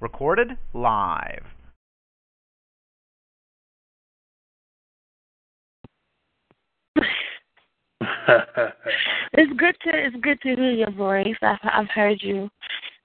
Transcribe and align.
Recorded 0.00 0.56
live. 0.74 1.42
it's 9.32 9.52
good 9.58 9.74
to 9.82 9.90
it's 9.92 10.16
good 10.22 10.40
to 10.42 10.54
hear 10.54 10.70
your 10.70 10.92
voice. 10.92 11.34
I've 11.42 11.58
I've 11.64 11.88
heard 11.88 12.18
you 12.22 12.48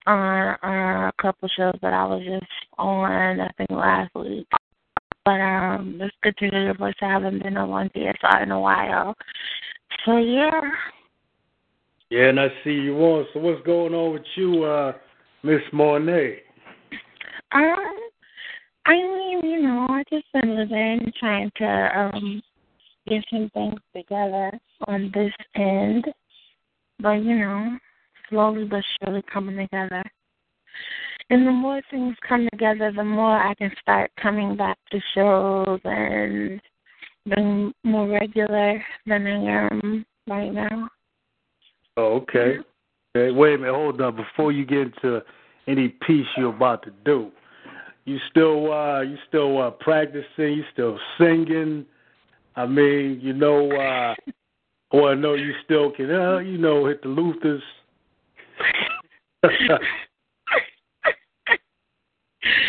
on, 0.06 0.56
on 0.62 1.06
a 1.06 1.12
couple 1.20 1.50
shows 1.50 1.74
that 1.82 1.94
I 1.94 2.06
was 2.06 2.22
just 2.24 2.46
on. 2.78 3.40
I 3.40 3.50
think 3.58 3.72
last 3.72 4.14
week. 4.14 4.46
But 5.26 5.42
um, 5.42 5.98
it's 6.00 6.16
good 6.22 6.38
to 6.38 6.50
hear 6.50 6.66
your 6.66 6.78
voice. 6.78 6.94
I 7.02 7.08
haven't 7.08 7.42
been 7.42 7.58
on 7.58 7.70
one 7.70 7.90
DSR 7.96 8.44
in 8.44 8.52
a 8.52 8.60
while. 8.60 9.16
So 10.06 10.18
yeah. 10.18 10.62
Yeah, 12.12 12.30
and 12.30 12.40
I 12.40 12.50
see 12.64 12.72
you 12.72 12.98
on. 12.98 13.26
So 13.34 13.40
what's 13.40 13.66
going 13.66 13.96
on 13.96 14.14
with 14.14 14.26
you, 14.36 14.64
uh, 14.64 14.94
Miss 15.42 15.62
Monet? 15.72 16.42
Um, 17.54 17.96
I 18.86 18.94
mean, 18.94 19.42
you 19.44 19.62
know, 19.62 19.88
I 19.90 20.04
just 20.10 20.26
been 20.34 20.56
living, 20.56 21.12
trying 21.20 21.52
to 21.58 22.00
um 22.00 22.42
get 23.08 23.24
some 23.30 23.50
things 23.54 23.80
together 23.96 24.52
on 24.88 25.12
this 25.14 25.34
end. 25.56 26.06
But, 27.00 27.24
you 27.24 27.38
know, 27.38 27.78
slowly 28.30 28.66
but 28.66 28.84
surely 29.00 29.24
coming 29.32 29.58
together. 29.58 30.04
And 31.30 31.48
the 31.48 31.52
more 31.52 31.82
things 31.90 32.16
come 32.28 32.48
together, 32.52 32.92
the 32.96 33.04
more 33.04 33.38
I 33.38 33.54
can 33.56 33.72
start 33.82 34.12
coming 34.22 34.56
back 34.56 34.78
to 34.92 35.00
shows 35.14 35.80
and 35.84 36.62
being 37.34 37.74
more 37.84 38.08
regular 38.08 38.84
than 39.06 39.28
I 39.28 39.66
am 39.66 40.06
right 40.28 40.54
now. 40.54 40.90
Oh, 41.98 42.16
okay. 42.22 42.58
Okay, 43.16 43.32
wait 43.32 43.56
a 43.56 43.58
minute, 43.60 43.74
hold 43.74 44.02
on. 44.02 44.16
Before 44.16 44.52
you 44.52 44.66
get 44.66 44.80
into 44.80 45.22
any 45.68 45.90
piece 45.90 46.26
you're 46.36 46.56
about 46.56 46.84
to 46.84 46.92
do, 47.06 47.32
you 48.06 48.18
still 48.30 48.72
uh 48.72 49.02
you 49.02 49.18
still 49.28 49.62
uh 49.62 49.72
practicing, 49.72 50.24
you 50.38 50.64
still 50.74 50.98
singing. 51.18 51.86
I 52.56 52.66
mean, 52.66 53.20
you 53.22 53.34
know, 53.34 53.70
uh 53.72 54.16
I 54.94 55.16
know 55.16 55.34
you 55.34 55.54
still 55.64 55.92
can 55.92 56.12
uh, 56.12 56.38
you 56.38 56.58
know, 56.58 56.86
hit 56.86 57.02
the 57.02 57.10
Luthers. 57.10 57.62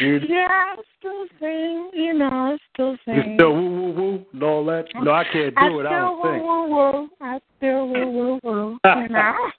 you, 0.00 0.20
yeah, 0.28 0.48
I 0.48 0.77
still 0.98 1.27
sing, 1.38 1.90
you 1.92 2.14
know, 2.14 2.28
I 2.28 2.56
still 2.72 2.96
sing. 3.05 3.14
You 3.14 3.22
still 3.34 3.52
woo 3.52 3.70
woo 3.70 3.92
woo 3.92 4.24
and 4.32 4.42
all 4.42 4.64
that? 4.66 4.86
No, 5.02 5.12
I 5.12 5.24
can't 5.24 5.55
do 5.55 5.60
I 5.60 5.68
it, 5.80 5.86
I 5.86 6.00
don't 6.00 6.18
woo, 6.18 6.30
think. 6.30 6.42
Woo, 6.42 6.68
woo. 6.70 7.08
I 7.20 7.40
still 7.58 7.88
woo 7.88 8.10
woo 8.10 8.40
woo. 8.42 8.78
You 8.84 9.08
know. 9.08 9.50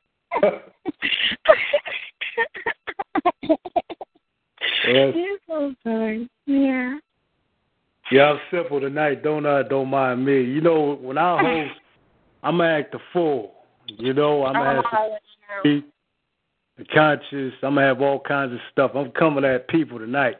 Yes. 4.87 5.13
You're 5.15 5.37
so 5.47 5.73
sorry. 5.83 6.29
Yeah. 6.45 6.97
Yeah, 8.11 8.23
I'm 8.23 8.39
simple 8.51 8.79
tonight. 8.79 9.23
Don't 9.23 9.45
uh, 9.45 9.63
don't 9.63 9.89
mind 9.89 10.25
me. 10.25 10.41
You 10.41 10.61
know, 10.61 10.95
when 11.01 11.17
I 11.17 11.41
host, 11.67 11.79
I'm 12.43 12.57
gonna 12.57 12.69
act 12.69 12.91
the 12.91 12.99
fool. 13.11 13.53
You 13.87 14.13
know, 14.13 14.45
I'm 14.45 14.53
gonna 14.53 14.75
have 14.75 14.85
Oh, 14.93 15.19
some 15.63 15.83
the 16.77 16.85
conscious. 16.93 17.53
I'm 17.63 17.75
gonna 17.75 17.87
have 17.87 18.01
all 18.01 18.19
kinds 18.19 18.53
of 18.53 18.59
stuff. 18.71 18.91
I'm 18.95 19.11
coming 19.11 19.45
at 19.45 19.67
people 19.69 19.97
tonight. 19.97 20.35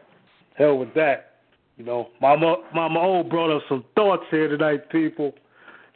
Hell 0.58 0.78
with 0.78 0.94
that. 0.96 1.36
You 1.78 1.86
know, 1.86 2.10
Mama 2.22 2.58
Mama 2.74 3.00
O 3.00 3.24
brought 3.24 3.56
up 3.56 3.64
some 3.68 3.84
thoughts 3.96 4.24
here 4.32 4.48
tonight, 4.48 4.90
people. 4.90 5.34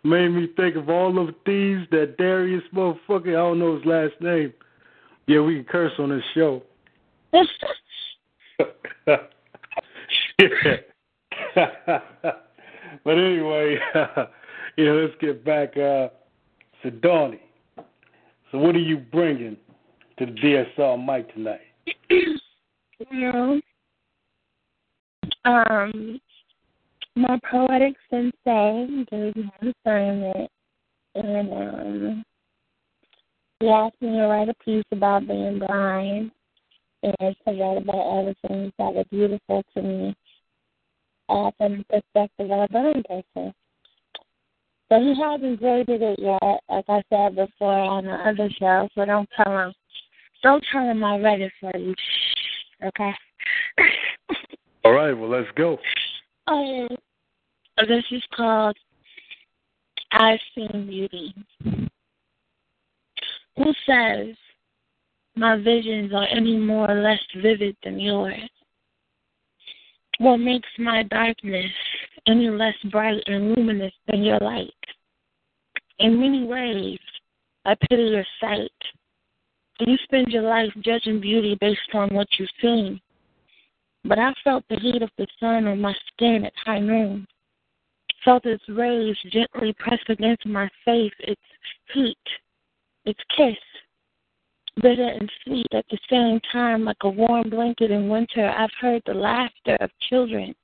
Made 0.03 0.29
me 0.29 0.47
think 0.55 0.75
of 0.75 0.89
all 0.89 1.19
of 1.19 1.35
these 1.45 1.85
that 1.91 2.15
Darius 2.17 2.63
motherfucker, 2.73 3.29
I 3.29 3.33
don't 3.33 3.59
know 3.59 3.75
his 3.75 3.85
last 3.85 4.13
name. 4.21 4.53
Yeah, 5.27 5.41
we 5.41 5.55
can 5.55 5.65
curse 5.65 5.91
on 5.99 6.09
this 6.09 6.23
show. 6.33 6.63
but 13.03 13.17
anyway, 13.17 13.77
you 14.77 14.85
know, 14.85 14.95
let's 14.95 15.13
get 15.21 15.45
back 15.45 15.77
uh, 15.77 16.09
to 16.83 16.91
Donnie. 16.91 17.41
So, 18.51 18.57
what 18.57 18.75
are 18.75 18.79
you 18.79 18.97
bringing 18.97 19.57
to 20.17 20.25
the 20.25 20.31
DSR 20.31 21.05
mic 21.05 21.33
tonight? 21.33 21.61
Well, 23.11 23.59
um, 25.45 26.19
my 27.15 27.39
poetic 27.49 27.95
sensei 28.09 29.05
gave 29.09 29.35
me 29.35 29.51
an 29.61 29.73
assignment, 29.85 30.51
and 31.15 31.53
um, 31.53 32.25
he 33.59 33.69
asked 33.69 34.01
me 34.01 34.09
to 34.09 34.27
write 34.27 34.49
a 34.49 34.53
piece 34.65 34.83
about 34.91 35.27
being 35.27 35.59
blind 35.59 36.31
and 37.03 37.15
to 37.19 37.35
write 37.47 37.77
about 37.77 37.95
all 37.95 38.25
the 38.25 38.47
things 38.47 38.71
that 38.77 38.93
were 38.93 39.05
beautiful 39.11 39.63
to 39.73 39.81
me 39.81 40.15
uh, 41.29 41.51
from 41.57 41.77
the 41.77 42.01
perspective 42.01 42.51
of 42.51 42.59
a 42.59 42.67
blind 42.69 43.05
person. 43.05 43.53
So 44.91 44.99
he 44.99 45.13
hasn't 45.21 45.59
graded 45.59 46.01
it 46.01 46.19
yet, 46.19 46.61
like 46.69 46.85
I 46.89 47.01
said 47.09 47.35
before 47.35 47.71
on 47.73 48.05
the 48.05 48.13
other 48.13 48.49
show, 48.59 48.89
so 48.95 49.05
don't 49.05 49.29
tell 49.35 49.57
him. 49.57 49.73
Don't 50.41 50.63
tell 50.71 50.83
him 50.83 51.03
I 51.03 51.17
read 51.17 51.41
it 51.41 51.51
for 51.59 51.71
you. 51.77 51.93
Okay? 52.83 53.11
All 54.83 54.93
right, 54.93 55.13
well, 55.13 55.29
let's 55.29 55.49
go. 55.55 55.77
Um, 56.47 56.87
this 57.87 58.03
is 58.11 58.23
called 58.35 58.75
I've 60.11 60.39
Seen 60.55 60.87
Beauty. 60.87 61.35
Who 63.57 63.73
says 63.85 64.35
my 65.35 65.55
visions 65.57 66.13
are 66.13 66.27
any 66.27 66.57
more 66.57 66.89
or 66.89 67.01
less 67.01 67.19
vivid 67.41 67.75
than 67.83 67.99
yours? 67.99 68.49
What 70.19 70.37
makes 70.37 70.67
my 70.77 71.03
darkness 71.03 71.71
any 72.27 72.49
less 72.49 72.75
bright 72.91 73.23
and 73.27 73.55
luminous 73.55 73.93
than 74.07 74.23
your 74.23 74.39
light? 74.39 74.73
In 75.99 76.19
many 76.19 76.45
ways, 76.45 76.99
I 77.65 77.75
pity 77.89 78.03
your 78.03 78.25
sight. 78.39 78.71
You 79.79 79.95
spend 80.03 80.27
your 80.27 80.43
life 80.43 80.71
judging 80.81 81.21
beauty 81.21 81.57
based 81.61 81.79
on 81.93 82.13
what 82.13 82.27
you've 82.37 82.49
seen. 82.61 82.99
But 84.03 84.19
I 84.19 84.33
felt 84.43 84.63
the 84.69 84.75
heat 84.75 85.01
of 85.01 85.09
the 85.17 85.27
sun 85.39 85.67
on 85.67 85.79
my 85.79 85.93
skin 86.07 86.45
at 86.45 86.53
high 86.65 86.79
noon. 86.79 87.25
Felt 88.25 88.45
its 88.45 88.63
rays 88.67 89.15
gently 89.31 89.73
press 89.79 89.99
against 90.09 90.45
my 90.45 90.69
face, 90.83 91.13
its 91.19 91.41
heat, 91.93 92.17
its 93.05 93.19
kiss. 93.37 93.57
Bitter 94.81 95.07
and 95.07 95.31
sweet 95.43 95.67
at 95.73 95.85
the 95.89 95.97
same 96.09 96.39
time, 96.51 96.85
like 96.85 96.97
a 97.01 97.09
warm 97.09 97.49
blanket 97.49 97.91
in 97.91 98.07
winter, 98.07 98.49
I've 98.49 98.69
heard 98.79 99.01
the 99.05 99.13
laughter 99.13 99.77
of 99.81 99.89
children 100.09 100.55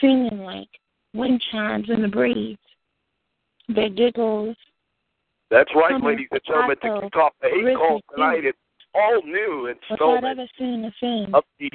singing 0.00 0.38
like 0.38 0.68
wind 1.14 1.42
chimes 1.52 1.90
in 1.90 2.02
the 2.02 2.08
breeze. 2.08 2.56
Their 3.68 3.90
giggles, 3.90 4.56
That's 5.50 5.70
right, 5.74 6.02
ladies 6.02 6.28
and 6.32 6.40
gentlemen. 6.46 6.76
To 6.76 7.08
staccato, 7.08 7.30
the 7.40 7.48
eight 7.48 7.76
call 7.76 8.00
tonight, 8.14 8.44
it's 8.44 8.58
all 8.94 9.22
new 9.24 9.62
without 9.62 9.90
installment 9.90 10.24
ever 10.24 10.46
seeing 10.58 10.84
a 10.84 10.92
thing. 10.98 11.26
of 11.34 11.44
the 11.58 11.70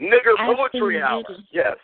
Nigger 0.00 0.36
Poetry 0.36 0.96
seen 0.96 1.02
Hour. 1.02 1.22
Yes. 1.52 1.76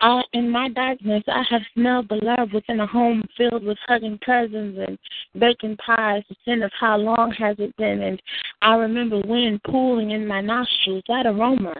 I, 0.00 0.22
in 0.34 0.50
my 0.50 0.68
darkness, 0.68 1.22
I 1.26 1.42
have 1.50 1.62
smelled 1.74 2.08
the 2.08 2.16
love 2.16 2.52
within 2.52 2.80
a 2.80 2.86
home 2.86 3.22
filled 3.36 3.64
with 3.64 3.78
hugging 3.86 4.18
cousins 4.24 4.78
and 4.86 4.98
baking 5.38 5.76
pies. 5.78 6.22
The 6.28 6.36
scent 6.44 6.62
of 6.62 6.70
how 6.78 6.98
long 6.98 7.32
has 7.32 7.56
it 7.58 7.74
been? 7.76 8.02
And 8.02 8.20
I 8.60 8.74
remember 8.74 9.20
wind 9.20 9.62
pooling 9.64 10.10
in 10.10 10.26
my 10.26 10.42
nostrils. 10.42 11.02
That 11.08 11.26
aroma, 11.26 11.74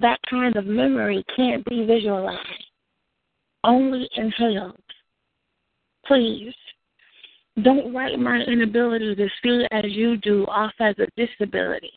that 0.00 0.20
kind 0.30 0.54
of 0.56 0.66
memory 0.66 1.24
can't 1.34 1.64
be 1.64 1.84
visualized, 1.84 2.38
only 3.64 4.08
inhaled. 4.14 4.80
Please, 6.06 6.54
don't 7.62 7.92
write 7.92 8.18
my 8.20 8.38
inability 8.42 9.16
to 9.16 9.28
see 9.42 9.66
as 9.72 9.84
you 9.86 10.16
do 10.18 10.46
off 10.46 10.72
as 10.78 10.94
a 10.98 11.06
disability. 11.16 11.92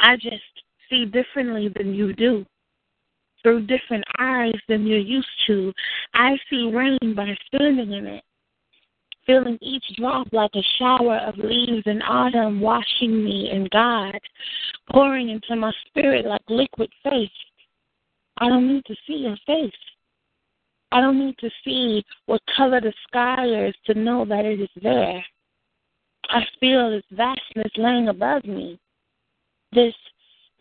I 0.00 0.16
just 0.16 0.42
see 0.90 1.04
differently 1.04 1.68
than 1.76 1.94
you 1.94 2.12
do 2.12 2.44
through 3.42 3.66
different 3.66 4.04
eyes 4.18 4.54
than 4.68 4.86
you're 4.86 4.98
used 4.98 5.26
to. 5.46 5.72
I 6.14 6.36
see 6.50 6.70
rain 6.72 7.14
by 7.14 7.34
standing 7.46 7.92
in 7.92 8.06
it. 8.06 8.24
feeling 9.26 9.58
each 9.60 9.84
drop 9.96 10.26
like 10.32 10.50
a 10.54 10.62
shower 10.78 11.18
of 11.18 11.36
leaves 11.36 11.82
in 11.86 12.00
autumn 12.00 12.60
washing 12.60 13.22
me 13.22 13.50
in 13.50 13.68
God, 13.70 14.18
pouring 14.90 15.28
into 15.28 15.54
my 15.54 15.70
spirit 15.86 16.24
like 16.24 16.40
liquid 16.48 16.90
faith. 17.04 17.30
I 18.38 18.48
don't 18.48 18.66
need 18.66 18.84
to 18.86 18.96
see 19.06 19.16
your 19.16 19.36
face. 19.46 19.72
I 20.92 21.02
don't 21.02 21.18
need 21.18 21.36
to 21.38 21.50
see 21.64 22.02
what 22.24 22.40
color 22.56 22.80
the 22.80 22.94
sky 23.06 23.44
is 23.66 23.74
to 23.84 23.92
know 23.92 24.24
that 24.24 24.46
it 24.46 24.60
is 24.60 24.82
there. 24.82 25.22
I 26.30 26.40
feel 26.58 26.90
this 26.90 27.02
vastness 27.10 27.72
laying 27.76 28.08
above 28.08 28.44
me. 28.44 28.78
This 29.72 29.94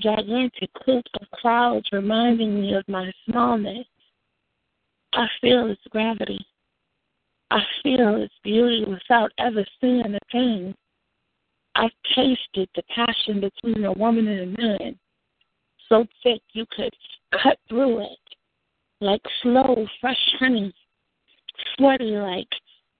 gigantic 0.02 0.72
quilt 0.74 1.08
of 1.20 1.28
clouds 1.32 1.88
reminding 1.92 2.62
me 2.62 2.74
of 2.74 2.88
my 2.88 3.12
smallness. 3.26 3.86
I 5.14 5.28
feel 5.42 5.70
its 5.72 5.82
gravity. 5.90 6.46
I 7.50 7.62
feel 7.82 8.16
its 8.22 8.34
beauty 8.44 8.86
without 8.88 9.32
ever 9.38 9.66
seeing 9.80 10.16
a 10.16 10.20
thing. 10.32 10.76
I've 11.76 11.92
tasted 12.16 12.70
the 12.76 12.84
passion 12.94 13.40
between 13.40 13.86
a 13.86 13.94
woman 13.94 14.28
and 14.28 14.58
a 14.58 14.62
man, 14.62 15.00
so 15.88 16.06
thick 16.24 16.42
you 16.54 16.66
could 16.76 16.94
cut 17.42 17.58
through 17.70 18.00
it, 18.00 18.20
like 19.00 19.22
slow, 19.42 19.88
fresh 20.02 20.36
honey, 20.40 20.74
sweaty 21.76 22.18
like 22.18 22.50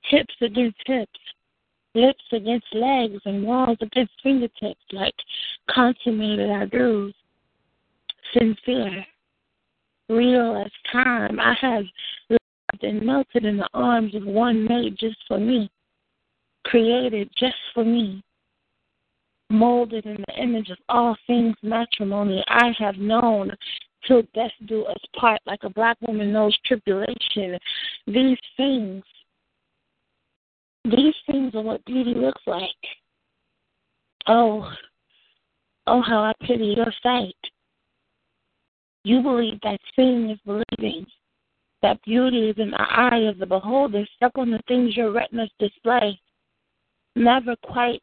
hips 0.04 0.36
against 0.42 0.78
hips, 0.86 1.20
lips 1.98 2.24
against 2.32 2.68
legs, 2.74 3.20
and 3.26 3.44
walls 3.44 3.78
against 3.82 4.14
fingertips, 4.24 4.80
like 4.92 5.16
consummated 5.70 6.50
adus. 6.50 7.14
Sincere, 8.34 9.06
real 10.10 10.64
as 10.66 10.72
time. 10.92 11.40
I 11.40 11.56
have 11.62 11.86
loved 12.30 12.84
and 12.84 13.02
melted 13.02 13.46
in 13.46 13.58
the 13.58 13.70
arms 13.74 14.14
of 14.16 14.26
one 14.26 14.66
made 14.66 14.98
just 14.98 15.18
for 15.28 15.40
me, 15.40 15.70
created 16.66 17.30
just 17.38 17.56
for 17.74 17.86
me, 17.86 18.22
molded 19.50 20.06
in 20.06 20.18
the 20.28 20.42
image 20.42 20.70
of 20.70 20.78
all 20.90 21.16
things 21.26 21.56
matrimony. 21.64 22.44
I 22.50 22.74
have 22.78 22.98
known 22.98 23.52
till 24.06 24.24
death 24.34 24.52
do 24.66 24.84
us 24.86 25.02
part, 25.18 25.40
like 25.46 25.64
a 25.64 25.70
black 25.70 25.98
woman 26.06 26.32
knows 26.32 26.58
tribulation. 26.66 27.58
These 28.06 28.38
things, 28.56 29.04
these 30.96 31.14
things 31.26 31.54
are 31.56 31.62
what 31.62 31.84
beauty 31.86 32.14
looks 32.14 32.42
like. 32.46 32.70
Oh, 34.28 34.70
oh, 35.88 36.02
how 36.02 36.20
I 36.20 36.34
pity 36.46 36.76
your 36.78 36.94
sight. 37.02 37.36
You 39.04 39.22
believe 39.22 39.60
that 39.64 39.80
seeing 39.96 40.30
is 40.30 40.40
believing, 40.46 41.06
that 41.82 42.02
beauty 42.04 42.50
is 42.50 42.56
in 42.58 42.72
the 42.72 42.82
eye 42.82 43.30
of 43.30 43.38
the 43.38 43.46
beholder, 43.46 44.06
stuck 44.16 44.38
on 44.38 44.52
the 44.52 44.60
things 44.68 44.98
your 44.98 45.12
retinas 45.12 45.50
display, 45.60 46.20
never 47.16 47.56
quite 47.64 48.02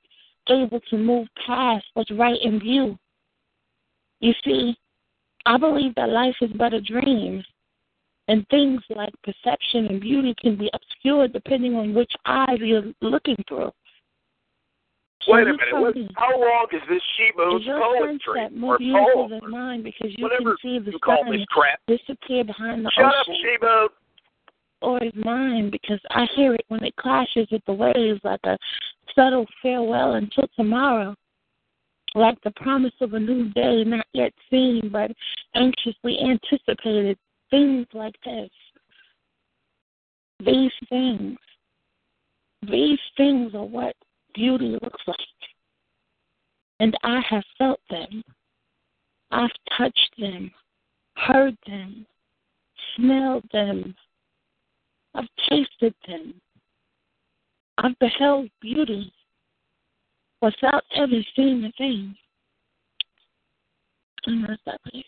able 0.49 0.81
to 0.91 0.97
move 0.97 1.29
past 1.47 1.85
what's 1.95 2.11
right 2.13 2.41
in 2.43 2.61
view. 2.61 2.99
You 4.21 4.33
see, 4.45 4.77
I 5.47 5.59
believe 5.59 5.95
that 5.97 6.09
life 6.09 6.37
is 6.41 6.51
but 6.57 6.73
a 6.73 6.81
dream, 6.81 7.45
and 8.29 8.47
things 8.49 8.81
like 8.91 9.13
perception 9.23 9.87
and 9.87 10.01
beauty 10.01 10.35
can 10.41 10.57
be 10.57 10.71
obscured 10.73 11.33
depending 11.33 11.75
on 11.75 11.95
which 11.95 12.13
eyes 12.27 12.59
you're 12.61 12.93
looking 13.01 13.37
through. 13.49 13.71
Wait 15.27 15.43
a 15.43 15.45
minute. 15.47 15.59
What, 15.73 15.95
how 16.17 16.39
long 16.39 16.67
is 16.73 16.83
this 16.89 17.01
she 17.17 17.31
moves 17.37 17.65
poetry 17.67 18.45
or 18.45 18.51
more 18.51 18.79
beautiful 18.79 19.29
poem 19.29 19.31
than 19.31 19.51
mine 19.51 19.83
because 19.83 20.11
you 20.17 20.23
whatever 20.23 20.57
can 20.57 20.57
see 20.63 20.79
the 20.85 20.93
you 20.93 20.99
call 20.99 21.25
this 21.31 21.45
crap? 21.49 21.81
disappear 21.87 22.45
behind 22.45 22.85
the 22.85 22.91
Shut 22.95 23.07
up, 23.07 23.15
ocean? 23.27 23.37
Shebo. 23.45 23.89
or 24.83 25.03
is 25.03 25.13
mine 25.17 25.71
because 25.71 26.01
I 26.11 26.27
hear 26.37 26.55
it 26.55 26.65
when 26.69 26.85
it 26.85 26.95
clashes 26.97 27.49
with 27.51 27.63
the 27.67 27.73
waves 27.73 28.21
like 28.23 28.41
a 28.45 28.59
subtle 29.15 29.47
farewell 29.63 30.15
until 30.15 30.45
tomorrow, 30.57 31.15
like 32.15 32.39
the 32.43 32.51
promise 32.53 32.93
of 33.01 33.15
a 33.15 33.21
new 33.21 33.51
day 33.53 33.83
not 33.85 34.07
yet 34.13 34.33
seen 34.51 34.91
but 34.93 35.11
anxiously 35.55 36.19
anticipated. 36.21 37.17
Things 37.55 37.87
like 37.95 38.17
this. 38.25 38.51
These 40.45 40.73
things. 40.89 41.39
These 42.69 42.99
things 43.17 43.55
are 43.55 43.65
what 43.65 43.95
beauty 44.35 44.77
looks 44.83 45.03
like. 45.07 45.17
And 46.81 46.97
I 47.05 47.21
have 47.31 47.45
felt 47.57 47.79
them. 47.89 48.25
I've 49.31 49.51
touched 49.79 50.15
them, 50.19 50.51
heard 51.17 51.57
them, 51.69 52.05
smelled 52.97 53.45
them, 53.53 53.95
I've 55.15 55.29
tasted 55.49 55.95
them. 56.09 56.35
I've 57.79 57.97
beheld 58.01 58.49
beauty 58.61 59.13
without 60.43 60.83
ever 60.97 61.21
seeing 61.37 61.65
a 61.65 61.71
thing. 61.79 62.17
And 64.27 64.45
that 64.67 64.83
place. 64.91 65.05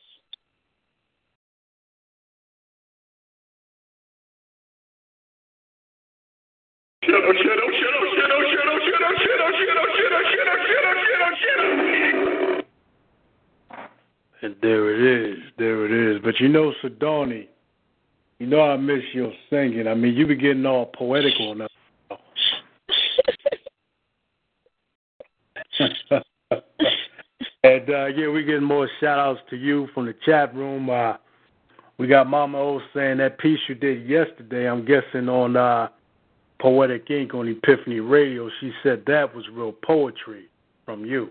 And 14.43 14.55
there 14.62 14.94
it 14.94 15.31
is, 15.31 15.38
there 15.58 15.87
it 15.87 15.93
is. 15.93 16.23
But 16.23 16.38
you 16.41 16.49
know, 16.49 16.73
Sedoni, 16.82 17.47
you 18.38 18.47
know 18.47 18.61
I 18.61 18.76
miss 18.76 19.03
your 19.12 19.32
singing. 19.50 19.87
I 19.88 19.94
mean, 19.94 20.14
you 20.14 20.26
be 20.26 20.37
getting 20.37 20.67
all 20.67 20.87
poetical 20.87 21.55
now. 21.55 21.67
and 27.62 27.91
uh, 27.91 28.06
yeah, 28.06 28.29
we 28.29 28.44
getting 28.44 28.62
more 28.62 28.88
shout 29.00 29.19
outs 29.19 29.41
to 29.50 29.56
you 29.56 29.88
from 29.94 30.06
the 30.06 30.14
chat 30.25 30.55
room. 30.55 30.91
Uh, 30.91 31.14
we 31.99 32.06
got 32.06 32.29
Mama 32.29 32.59
O 32.59 32.81
saying 32.94 33.19
that 33.19 33.38
piece 33.38 33.61
you 33.69 33.75
did 33.75 34.09
yesterday, 34.09 34.69
I'm 34.69 34.85
guessing 34.85 35.29
on 35.29 35.56
uh, 35.56 35.88
Poetic 36.61 37.11
Ink 37.11 37.35
on 37.35 37.49
Epiphany 37.49 38.00
Radio. 38.00 38.49
She 38.61 38.73
said 38.82 39.03
that 39.06 39.35
was 39.35 39.44
real 39.53 39.73
poetry 39.73 40.47
from 40.85 41.05
you. 41.05 41.31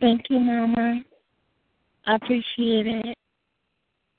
Thank 0.00 0.22
you, 0.30 0.40
Mama. 0.40 1.02
I 2.06 2.14
appreciate 2.16 2.86
it. 2.86 3.16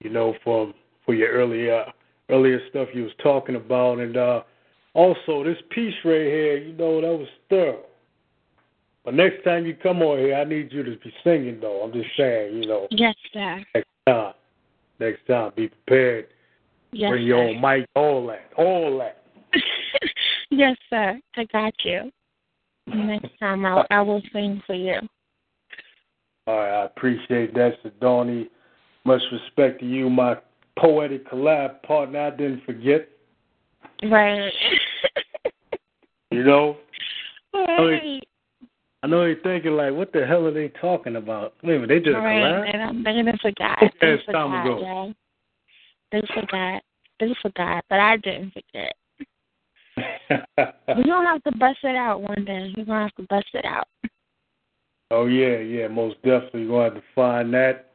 You 0.02 0.10
know, 0.10 0.36
from 0.44 0.74
for 1.06 1.14
your 1.14 1.30
earlier 1.30 1.86
earlier 2.30 2.60
stuff 2.70 2.90
you 2.94 3.04
was 3.04 3.12
talking 3.22 3.56
about, 3.56 4.00
and 4.00 4.16
uh, 4.16 4.42
also 4.94 5.44
this 5.44 5.58
piece 5.72 5.94
right 6.06 6.22
here. 6.22 6.58
You 6.58 6.74
know, 6.74 7.02
that 7.02 7.08
was 7.18 7.28
thorough. 7.50 7.84
But 9.04 9.16
next 9.16 9.44
time 9.44 9.66
you 9.66 9.76
come 9.76 10.02
on 10.02 10.18
here, 10.20 10.36
I 10.36 10.46
need 10.46 10.72
you 10.72 10.84
to 10.84 10.92
be 10.98 11.14
singing 11.24 11.60
though. 11.60 11.82
I'm 11.84 11.92
just 11.92 12.10
saying, 12.16 12.56
you 12.56 12.68
know, 12.68 12.88
Yes, 12.90 13.16
sir. 13.34 13.64
next 13.76 13.88
time, 14.08 14.34
next 15.00 15.28
time, 15.28 15.52
be 15.56 15.68
prepared. 15.68 16.28
Yes, 16.94 17.10
Bring 17.10 17.26
your 17.26 17.40
sir. 17.40 17.56
own 17.56 17.62
mic, 17.62 17.90
all 17.96 18.26
that, 18.28 18.52
all 18.56 18.98
that. 19.00 19.23
Yes, 20.58 20.78
sir. 20.90 21.20
I 21.36 21.44
got 21.46 21.74
you. 21.84 22.12
Next 22.88 23.30
time 23.40 23.66
I'll, 23.66 23.86
I 23.90 24.02
will 24.02 24.22
sing 24.34 24.62
for 24.68 24.76
you. 24.76 25.00
All 26.48 26.58
right, 26.58 26.82
I 26.82 26.86
appreciate 26.86 27.54
that, 27.54 27.78
Sedoni. 27.84 28.50
Much 29.06 29.22
respect 29.32 29.80
to 29.80 29.86
you, 29.86 30.10
my 30.10 30.38
poetic 30.78 31.30
collab 31.30 31.82
partner. 31.84 32.20
I 32.20 32.30
didn't 32.32 32.64
forget. 32.66 33.08
Right. 34.04 34.52
You 36.32 36.44
know, 36.44 36.78
right. 37.54 38.22
I 39.04 39.08
know 39.08 39.26
you're 39.26 39.40
thinking 39.42 39.74
like, 39.74 39.94
what 39.94 40.12
the 40.14 40.26
hell 40.26 40.46
are 40.48 40.52
they 40.54 40.70
talking 40.70 41.18
about? 41.18 41.54
Wait 41.64 41.76
a 41.76 41.80
minute, 41.80 42.04
they 42.04 42.12
a 42.12 42.14
Right. 42.16 42.42
collab. 42.42 42.66
They 42.66 42.78
done, 42.78 43.04
they 43.04 43.22
done 43.22 43.40
forgot. 43.42 43.80
They 44.02 44.08
time 44.08 44.20
forgot, 44.26 44.64
to 44.64 44.70
go. 44.70 44.82
yeah. 44.82 45.12
They 46.12 46.22
forgot. 46.34 46.84
They 47.20 47.36
forgot, 47.42 47.86
but 47.90 48.00
I 48.00 48.18
didn't 48.18 48.52
forget. 48.52 48.96
We're 50.58 51.04
gonna 51.06 51.30
have 51.30 51.44
to 51.44 51.58
bust 51.58 51.80
it 51.84 51.96
out 51.96 52.22
one 52.22 52.46
day. 52.46 52.74
We're 52.76 52.86
gonna 52.86 53.04
have 53.04 53.16
to 53.16 53.26
bust 53.30 53.48
it 53.54 53.66
out. 53.66 53.88
oh 55.12 55.26
yeah, 55.26 55.58
yeah, 55.58 55.88
most 55.88 56.16
definitely 56.18 56.62
You're 56.62 56.70
going 56.70 56.90
to 56.90 56.96
have 56.96 57.04
to 57.04 57.10
find 57.16 57.54
that. 57.54 57.92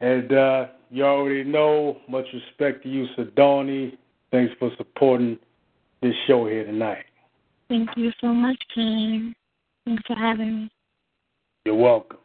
And 0.00 0.32
uh, 0.32 0.66
you 0.90 1.04
already 1.04 1.44
know, 1.44 1.98
much 2.08 2.26
respect 2.32 2.82
to 2.84 2.88
you, 2.88 3.06
Sedoni. 3.16 3.96
Thanks 4.30 4.52
for 4.58 4.70
supporting 4.76 5.38
this 6.02 6.14
show 6.26 6.46
here 6.46 6.64
tonight. 6.64 7.04
Thank 7.68 7.90
you 7.96 8.10
so 8.20 8.28
much, 8.28 8.56
Ken. 8.74 9.34
Thanks 9.84 10.02
for 10.06 10.16
having 10.16 10.62
me. 10.62 10.70
You're 11.64 11.74
welcome. 11.76 12.18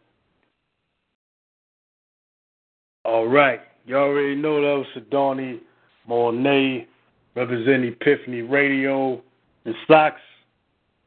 All 3.03 3.27
right. 3.27 3.59
You 3.85 3.97
already 3.97 4.35
know 4.35 4.55
that 4.61 4.83
was 4.83 4.87
Sedoni 4.97 5.59
Monet 6.07 6.87
representing 7.35 7.93
Epiphany 7.93 8.41
Radio. 8.41 9.21
The 9.65 9.73
Sox 9.87 10.21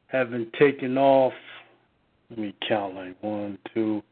have 0.08 0.30
been 0.30 0.50
taken 0.58 0.98
off. 0.98 1.32
Let 2.28 2.38
me 2.40 2.54
count 2.68 2.96
like 2.96 3.16
one, 3.22 3.56
two, 3.72 4.02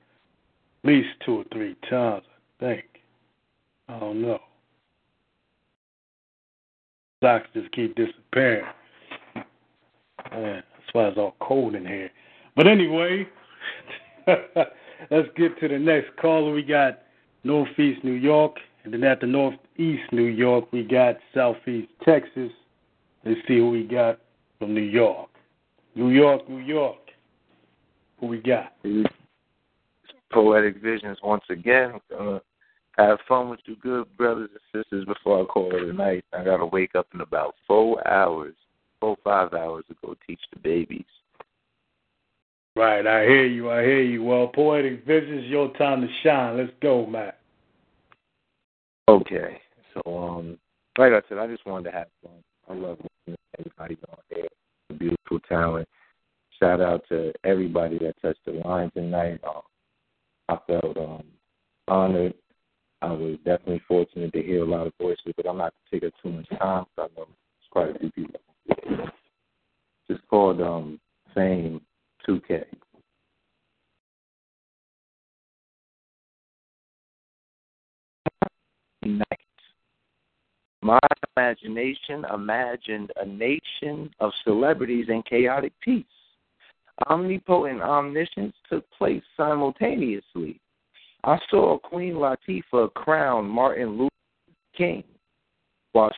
at 0.84 0.88
least 0.88 1.08
two 1.24 1.38
or 1.38 1.44
three 1.52 1.76
times, 1.90 2.22
I 2.60 2.64
think. 2.64 2.84
I 3.88 3.98
don't 3.98 4.22
know. 4.22 4.38
Sox 7.22 7.46
just 7.54 7.72
keep 7.72 7.96
disappearing. 7.96 8.66
Man, 10.30 10.62
that's 10.62 10.92
why 10.94 11.08
it's 11.08 11.18
all 11.18 11.34
cold 11.40 11.74
in 11.74 11.84
here. 11.84 12.10
But 12.54 12.68
anyway, 12.68 13.28
let's 14.26 15.28
get 15.36 15.58
to 15.60 15.68
the 15.68 15.78
next 15.78 16.16
caller. 16.20 16.52
We 16.52 16.62
got 16.62 17.02
Northeast 17.42 18.04
New 18.04 18.12
York, 18.12 18.56
and 18.84 18.94
then 18.94 19.02
after 19.02 19.26
Northeast 19.26 20.12
New 20.12 20.24
York, 20.24 20.72
we 20.72 20.84
got 20.84 21.16
Southeast 21.34 21.88
Texas. 22.04 22.52
Let's 23.24 23.40
see 23.48 23.58
who 23.58 23.70
we 23.70 23.82
got 23.82 24.20
from 24.58 24.74
New 24.74 24.80
York. 24.80 25.30
New 25.94 26.10
York, 26.10 26.48
New 26.48 26.58
York. 26.58 26.98
Who 28.20 28.26
we 28.26 28.38
got? 28.38 28.72
Poetic 30.32 30.82
Visions 30.82 31.18
once 31.22 31.44
again. 31.50 32.00
Uh, 32.18 32.38
have 32.96 33.18
fun 33.28 33.50
with 33.50 33.60
you 33.66 33.76
good 33.76 34.04
brothers 34.16 34.50
and 34.52 34.82
sisters 34.82 35.04
before 35.04 35.42
I 35.42 35.44
call 35.44 35.74
it 35.74 35.82
a 35.82 35.92
night. 35.92 36.24
I 36.32 36.44
gotta 36.44 36.66
wake 36.66 36.94
up 36.94 37.06
in 37.14 37.20
about 37.20 37.54
four 37.66 38.06
hours, 38.08 38.54
four 39.00 39.16
five 39.22 39.52
hours 39.52 39.84
to 39.88 39.96
go 40.04 40.14
teach 40.26 40.40
the 40.52 40.58
babies. 40.58 41.04
Right, 42.74 43.06
I 43.06 43.24
hear 43.24 43.46
you, 43.46 43.70
I 43.70 43.82
hear 43.82 44.02
you. 44.02 44.22
Well, 44.22 44.48
Poetic 44.48 45.06
Visions, 45.06 45.46
your 45.46 45.72
time 45.74 46.02
to 46.02 46.08
shine. 46.22 46.58
Let's 46.58 46.72
go, 46.82 47.06
Matt. 47.06 47.38
Okay. 49.08 49.60
So 49.94 50.18
um 50.18 50.58
like 50.98 51.12
I 51.12 51.20
said, 51.28 51.38
I 51.38 51.46
just 51.46 51.66
wanted 51.66 51.90
to 51.90 51.96
have 51.96 52.08
fun. 52.22 52.32
I 52.68 52.74
love 52.74 52.98
to 53.76 53.82
everybody 53.82 53.98
on 54.10 54.18
there. 54.30 54.98
Beautiful 54.98 55.40
talent. 55.48 55.88
Shout 56.58 56.80
out 56.80 57.02
to 57.08 57.32
everybody 57.44 57.98
that 57.98 58.14
touched 58.22 58.44
the 58.46 58.52
line 58.52 58.90
tonight. 58.92 59.40
Um, 59.46 59.62
I 60.48 60.56
felt 60.66 60.96
um, 60.96 61.24
honored. 61.88 62.34
I 63.02 63.12
was 63.12 63.36
definitely 63.44 63.82
fortunate 63.86 64.32
to 64.32 64.42
hear 64.42 64.62
a 64.62 64.66
lot 64.66 64.86
of 64.86 64.92
voices, 65.00 65.34
but 65.36 65.46
I'm 65.46 65.58
not 65.58 65.74
going 65.90 66.00
to 66.00 66.00
take 66.00 66.14
up 66.14 66.22
too 66.22 66.30
much 66.30 66.48
time 66.58 66.84
because 66.96 67.10
I 67.16 67.20
know 67.20 67.26
there's 67.26 67.70
quite 67.70 67.94
a 67.94 67.98
few 67.98 68.10
people. 68.10 68.40
It's 70.08 70.20
called 70.30 70.60
um, 70.62 71.00
Fame 71.34 71.80
2K. 72.26 72.64
Night. 79.04 79.45
My 80.86 81.00
imagination 81.36 82.24
imagined 82.32 83.10
a 83.16 83.26
nation 83.26 84.08
of 84.20 84.30
celebrities 84.44 85.06
in 85.08 85.24
chaotic 85.28 85.72
peace. 85.80 86.04
Omnipotent 87.08 87.82
omniscience 87.82 88.54
took 88.70 88.88
place 88.96 89.22
simultaneously. 89.36 90.60
I 91.24 91.40
saw 91.50 91.76
Queen 91.78 92.14
Latifah 92.14 92.94
crown 92.94 93.48
Martin 93.48 93.98
Luther 93.98 94.10
King 94.76 95.02
while 95.90 96.12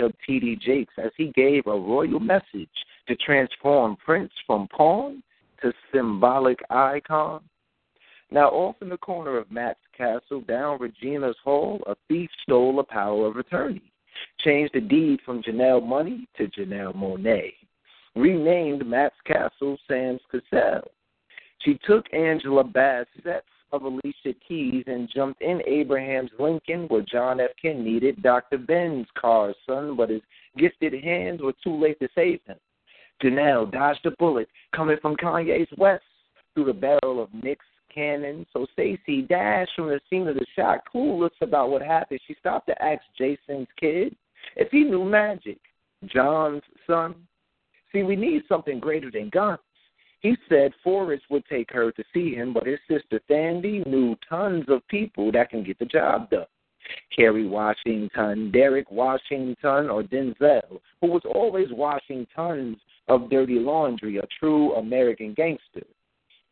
of 0.00 0.12
T.D. 0.26 0.56
Jakes 0.64 0.94
as 0.96 1.10
he 1.18 1.30
gave 1.34 1.66
a 1.66 1.70
royal 1.70 2.18
message 2.18 2.70
to 3.08 3.16
transform 3.16 3.96
Prince 3.96 4.32
from 4.46 4.68
pawn 4.68 5.22
to 5.60 5.70
symbolic 5.92 6.60
icon. 6.70 7.42
Now, 8.30 8.48
off 8.48 8.76
in 8.82 8.90
the 8.90 8.98
corner 8.98 9.38
of 9.38 9.50
Matt's 9.50 9.80
castle, 9.96 10.42
down 10.42 10.78
Regina's 10.78 11.36
hall, 11.42 11.80
a 11.86 11.96
thief 12.08 12.30
stole 12.42 12.78
a 12.78 12.84
power 12.84 13.26
of 13.26 13.36
attorney, 13.36 13.90
changed 14.40 14.74
the 14.74 14.80
deed 14.80 15.20
from 15.24 15.42
Janelle 15.42 15.86
Money 15.86 16.28
to 16.36 16.46
Janelle 16.48 16.94
Monet, 16.94 17.54
renamed 18.14 18.86
Matt's 18.86 19.16
castle 19.24 19.78
Sam's 19.88 20.20
Cassell. 20.30 20.90
She 21.60 21.78
took 21.86 22.12
Angela 22.12 22.64
Bassett's 22.64 23.46
of 23.72 23.82
Alicia 23.82 24.34
Keys 24.46 24.84
and 24.86 25.10
jumped 25.14 25.42
in 25.42 25.62
Abraham's 25.66 26.30
Lincoln 26.38 26.86
where 26.88 27.02
John 27.02 27.40
F. 27.40 27.50
Kennedy 27.60 27.90
needed 27.90 28.22
Dr. 28.22 28.58
Ben's 28.58 29.06
car's 29.18 29.56
son, 29.66 29.96
but 29.96 30.10
his 30.10 30.22
gifted 30.56 30.94
hands 31.02 31.42
were 31.42 31.54
too 31.62 31.78
late 31.78 31.98
to 32.00 32.08
save 32.14 32.40
him. 32.46 32.56
Janelle 33.22 33.70
dodged 33.70 34.06
a 34.06 34.10
bullet 34.12 34.48
coming 34.74 34.96
from 35.02 35.16
Kanye's 35.16 35.68
West 35.76 36.04
through 36.54 36.66
the 36.66 36.72
barrel 36.72 37.22
of 37.22 37.32
Nick's 37.34 37.66
cannon. 37.98 38.46
So 38.52 38.66
Stacy 38.72 39.22
dashed 39.22 39.72
from 39.74 39.88
the 39.88 40.00
scene 40.08 40.28
of 40.28 40.36
the 40.36 40.46
shot, 40.54 40.80
clueless 40.94 41.30
about 41.40 41.70
what 41.70 41.82
happened. 41.82 42.20
She 42.26 42.36
stopped 42.38 42.68
to 42.68 42.82
ask 42.82 43.02
Jason's 43.16 43.66
kid 43.78 44.14
if 44.56 44.70
he 44.70 44.84
knew 44.84 45.04
magic. 45.04 45.58
John's 46.06 46.62
son. 46.86 47.14
See, 47.92 48.04
we 48.04 48.14
need 48.14 48.42
something 48.48 48.78
greater 48.78 49.10
than 49.10 49.30
guns. 49.30 49.58
He 50.20 50.36
said 50.48 50.72
Forrest 50.84 51.24
would 51.30 51.44
take 51.46 51.72
her 51.72 51.90
to 51.92 52.04
see 52.14 52.34
him, 52.34 52.52
but 52.52 52.66
his 52.66 52.78
sister 52.88 53.20
Thandi 53.28 53.84
knew 53.86 54.16
tons 54.28 54.64
of 54.68 54.86
people 54.88 55.32
that 55.32 55.50
can 55.50 55.64
get 55.64 55.78
the 55.78 55.86
job 55.86 56.30
done. 56.30 56.46
Kerry 57.14 57.46
Washington, 57.46 58.50
Derek 58.52 58.90
Washington, 58.90 59.90
or 59.90 60.02
Denzel, 60.02 60.80
who 61.00 61.08
was 61.08 61.22
always 61.24 61.68
washing 61.70 62.26
tons 62.34 62.76
of 63.08 63.30
dirty 63.30 63.58
laundry, 63.58 64.18
a 64.18 64.26
true 64.38 64.74
American 64.74 65.34
gangster. 65.34 65.86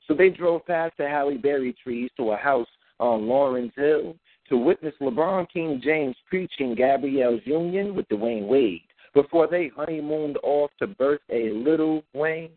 So 0.06 0.14
they 0.14 0.30
drove 0.30 0.66
past 0.66 0.94
the 0.98 1.08
Halle 1.08 1.36
Berry 1.36 1.74
trees 1.82 2.10
to 2.16 2.32
a 2.32 2.36
house 2.36 2.68
on 2.98 3.26
Lawrence 3.26 3.72
Hill 3.76 4.14
to 4.48 4.56
witness 4.56 4.94
LeBron 5.00 5.48
King 5.52 5.80
James 5.82 6.16
preaching 6.28 6.74
Gabrielle's 6.74 7.40
union 7.44 7.94
with 7.94 8.08
Dwyane 8.08 8.46
Wade 8.46 8.82
before 9.14 9.48
they 9.48 9.70
honeymooned 9.74 10.38
off 10.42 10.70
to 10.78 10.86
birth 10.86 11.20
a 11.30 11.50
little 11.50 12.04
Wayne. 12.14 12.50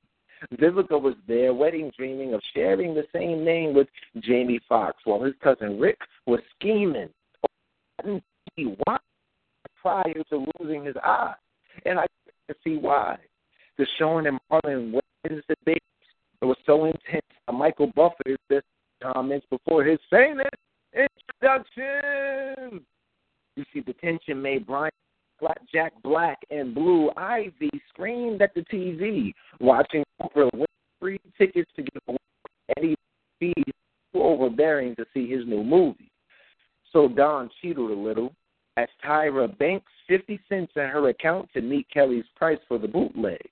Vivica 0.55 1.01
was 1.01 1.15
there, 1.27 1.53
wedding 1.53 1.91
dreaming 1.97 2.33
of 2.33 2.41
sharing 2.53 2.93
the 2.93 3.05
same 3.13 3.43
name 3.43 3.73
with 3.73 3.87
Jamie 4.19 4.59
Foxx, 4.69 4.97
while 5.03 5.21
his 5.21 5.33
cousin 5.43 5.79
Rick 5.79 5.97
was 6.25 6.39
scheming 6.55 7.09
why 8.85 8.97
prior 9.81 10.23
to 10.29 10.45
losing 10.59 10.85
his 10.85 10.95
eye. 11.03 11.33
And 11.85 11.99
I 11.99 12.05
can 12.47 12.55
see 12.63 12.77
why. 12.77 13.17
The 13.77 13.85
showing 13.97 14.25
in 14.25 14.37
Marlon 14.51 14.93
Wayans 14.93 15.41
debate 15.47 15.83
was 16.41 16.57
so. 16.65 16.91
Michael 17.79 17.93
Buffer 17.95 18.37
said 18.51 18.61
comments 19.01 19.45
before 19.49 19.83
his 19.83 19.99
famous 20.09 20.47
introduction. 20.93 22.81
You 23.55 23.63
see, 23.73 23.81
the 23.85 23.93
tension 23.93 24.41
made 24.41 24.67
Brian 24.67 24.91
Jack 25.71 25.93
Black 26.03 26.37
and 26.51 26.75
Blue 26.75 27.09
Ivy 27.15 27.69
screamed 27.89 28.41
at 28.41 28.53
the 28.53 28.61
TV, 28.61 29.31
watching 29.61 30.03
win 30.35 30.65
free 30.99 31.19
tickets 31.37 31.71
to 31.77 31.85
away 32.07 32.17
Eddie 32.77 32.95
fees 33.39 33.73
overbearing 34.13 34.95
to 34.97 35.05
see 35.13 35.29
his 35.29 35.45
new 35.45 35.63
movie. 35.63 36.11
So 36.91 37.07
Don 37.07 37.49
cheated 37.61 37.77
a 37.77 37.81
little 37.81 38.33
as 38.75 38.89
Tyra 39.05 39.57
banks 39.57 39.91
50 40.07 40.39
cents 40.49 40.73
in 40.75 40.83
her 40.83 41.07
account 41.09 41.49
to 41.53 41.61
meet 41.61 41.87
Kelly's 41.93 42.25
price 42.35 42.59
for 42.67 42.77
the 42.77 42.87
bootleg. 42.87 43.48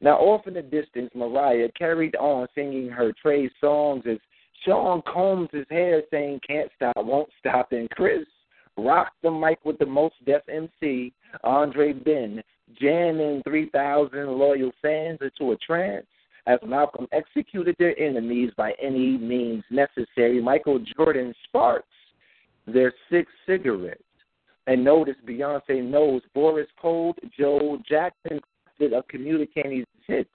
Now, 0.00 0.16
off 0.18 0.46
in 0.46 0.54
the 0.54 0.62
distance, 0.62 1.10
Mariah 1.14 1.68
carried 1.76 2.14
on 2.16 2.46
singing 2.54 2.88
her 2.88 3.12
Trey 3.20 3.50
songs 3.60 4.04
as 4.08 4.18
Sean 4.64 5.02
combs 5.02 5.48
his 5.52 5.66
hair, 5.70 6.02
saying, 6.10 6.40
Can't 6.46 6.70
stop, 6.76 6.96
won't 6.96 7.30
stop. 7.38 7.72
And 7.72 7.90
Chris 7.90 8.26
rocked 8.76 9.20
the 9.22 9.30
mic 9.30 9.58
with 9.64 9.78
the 9.78 9.86
most 9.86 10.14
deaf 10.24 10.42
MC, 10.48 11.12
Andre 11.42 11.92
Ben, 11.92 12.42
jamming 12.80 13.42
3,000 13.44 14.26
loyal 14.28 14.70
fans 14.80 15.18
into 15.20 15.52
a 15.52 15.56
trance. 15.56 16.06
As 16.46 16.58
Malcolm 16.64 17.06
executed 17.12 17.76
their 17.78 17.98
enemies 17.98 18.52
by 18.56 18.72
any 18.80 19.18
means 19.18 19.64
necessary, 19.70 20.40
Michael 20.40 20.78
Jordan 20.96 21.34
sparks 21.44 21.88
their 22.66 22.92
six 23.10 23.30
cigarettes. 23.46 24.02
And 24.66 24.84
notice 24.84 25.16
Beyonce 25.26 25.82
knows 25.82 26.22
Boris 26.34 26.68
Cold, 26.80 27.18
Joe 27.38 27.78
Jackson 27.88 28.40
of 28.80 29.08
communicating 29.08 29.84
hits. 30.06 30.30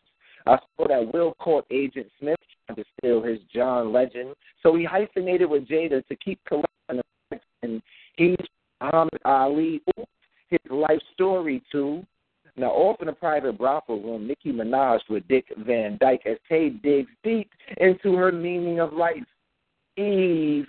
I 0.46 0.58
saw 0.76 0.88
that 0.88 1.14
Will 1.14 1.34
caught 1.40 1.66
Agent 1.84 2.08
Smith 2.20 2.40
trying 2.66 2.78
to 2.78 2.84
steal 2.98 3.22
his 3.22 3.40
John 3.54 3.92
Legend, 3.92 4.36
so 4.62 4.76
he 4.76 4.84
hyphenated 4.84 5.50
with 5.50 5.68
Jada 5.68 6.06
to 6.08 6.16
keep 6.16 6.40
collecting. 6.46 6.70
And 7.62 7.82
he's 8.16 8.38
Muhammad 8.82 9.22
Ali, 9.26 9.82
his 10.50 10.60
life 10.70 11.00
story 11.14 11.64
too. 11.72 12.06
Now, 12.56 12.68
off 12.68 13.02
in 13.02 13.08
a 13.08 13.14
private 13.14 13.58
brothel 13.58 14.02
room, 14.02 14.28
Nicki 14.28 14.52
Minaj 14.52 15.00
with 15.10 15.28
Dick 15.28 15.46
Van 15.66 15.98
Dyke 16.00 16.22
as 16.28 16.38
Tay 16.48 16.70
digs 16.70 17.10
deep 17.24 17.50
into 17.78 18.16
her 18.16 18.32
meaning 18.32 18.80
of 18.80 18.94
life. 18.94 19.24
Eve 19.98 20.68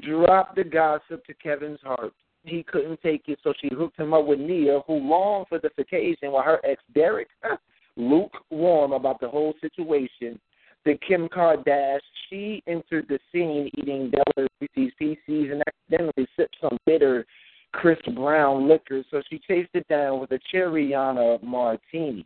dropped 0.00 0.56
the 0.56 0.64
gossip 0.64 1.24
to 1.26 1.34
Kevin's 1.34 1.80
heart. 1.82 2.12
He 2.44 2.62
couldn't 2.62 3.00
take 3.02 3.24
it, 3.26 3.38
so 3.42 3.52
she 3.60 3.68
hooked 3.74 3.98
him 3.98 4.14
up 4.14 4.26
with 4.26 4.38
Nia, 4.38 4.80
who 4.86 4.94
longed 4.94 5.46
for 5.48 5.58
the 5.58 5.70
occasion, 5.76 6.30
while 6.30 6.44
her 6.44 6.60
ex 6.64 6.80
Derek, 6.94 7.28
lukewarm 7.98 8.92
about 8.92 9.20
the 9.20 9.28
whole 9.28 9.54
situation. 9.60 10.40
The 10.84 10.96
Kim 11.06 11.28
Kardashian, 11.28 11.98
she 12.30 12.62
entered 12.66 13.06
the 13.08 13.18
scene 13.32 13.70
eating 13.76 14.10
Della 14.10 14.48
Reese's 14.60 14.92
PCs 15.00 15.52
and 15.52 15.62
accidentally 15.66 16.26
sipped 16.36 16.56
some 16.60 16.78
bitter 16.86 17.26
Chris 17.72 17.98
Brown 18.14 18.68
liquor, 18.68 19.04
so 19.10 19.20
she 19.28 19.38
chased 19.46 19.70
it 19.74 19.86
down 19.88 20.20
with 20.20 20.30
a 20.32 20.38
Cherryana 20.52 21.42
martini. 21.42 22.24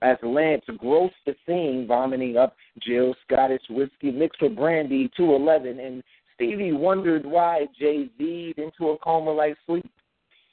As 0.00 0.16
Lance 0.22 0.64
grossed 0.68 1.10
the 1.26 1.34
scene, 1.44 1.86
vomiting 1.86 2.36
up 2.36 2.54
Jill 2.80 3.14
Scottish 3.26 3.62
whiskey 3.68 4.12
mixed 4.12 4.40
with 4.40 4.56
brandy 4.56 5.10
211, 5.16 5.80
and 5.80 6.02
Stevie 6.34 6.72
wondered 6.72 7.26
why 7.26 7.66
Jay 7.78 8.08
Z'd 8.16 8.58
into 8.58 8.90
a 8.90 8.98
coma 8.98 9.32
like 9.32 9.56
sleep. 9.66 9.90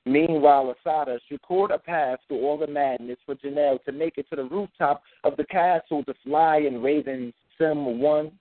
Meanwhile, 0.06 0.76
Asada 0.86 1.18
secured 1.30 1.72
a 1.72 1.80
path 1.80 2.20
through 2.28 2.46
all 2.46 2.58
the 2.58 2.68
madness 2.68 3.18
for 3.26 3.36
Janelle 3.36 3.84
to 3.86 3.92
make 3.92 4.18
it 4.18 4.30
to 4.30 4.36
the 4.36 4.44
rooftop 4.44 5.02
of 5.24 5.36
the 5.36 5.46
castle 5.46 6.04
to 6.04 6.14
fly 6.24 6.58
in 6.58 6.82
Raven 6.82 7.34
Sim 7.58 8.00
1 8.00 8.32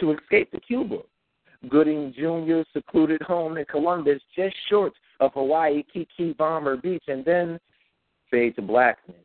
to 0.00 0.12
escape 0.12 0.50
to 0.50 0.60
Cuba. 0.60 0.98
Gooding 1.68 2.12
Jr. 2.16 2.62
secluded 2.72 3.22
home 3.22 3.56
in 3.56 3.64
Columbus, 3.66 4.20
just 4.34 4.56
short 4.68 4.92
of 5.20 5.32
Hawaii 5.34 5.84
Kiki 5.92 6.32
Bomber 6.32 6.76
Beach, 6.76 7.04
and 7.06 7.24
then 7.24 7.60
fade 8.28 8.56
to 8.56 8.62
blackness. 8.62 9.16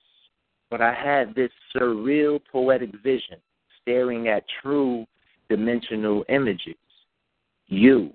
But 0.70 0.82
I 0.82 0.94
had 0.94 1.34
this 1.34 1.50
surreal 1.76 2.40
poetic 2.52 2.92
vision, 3.02 3.38
staring 3.82 4.28
at 4.28 4.44
true 4.62 5.08
dimensional 5.50 6.26
images. 6.30 6.76
You 7.68 8.14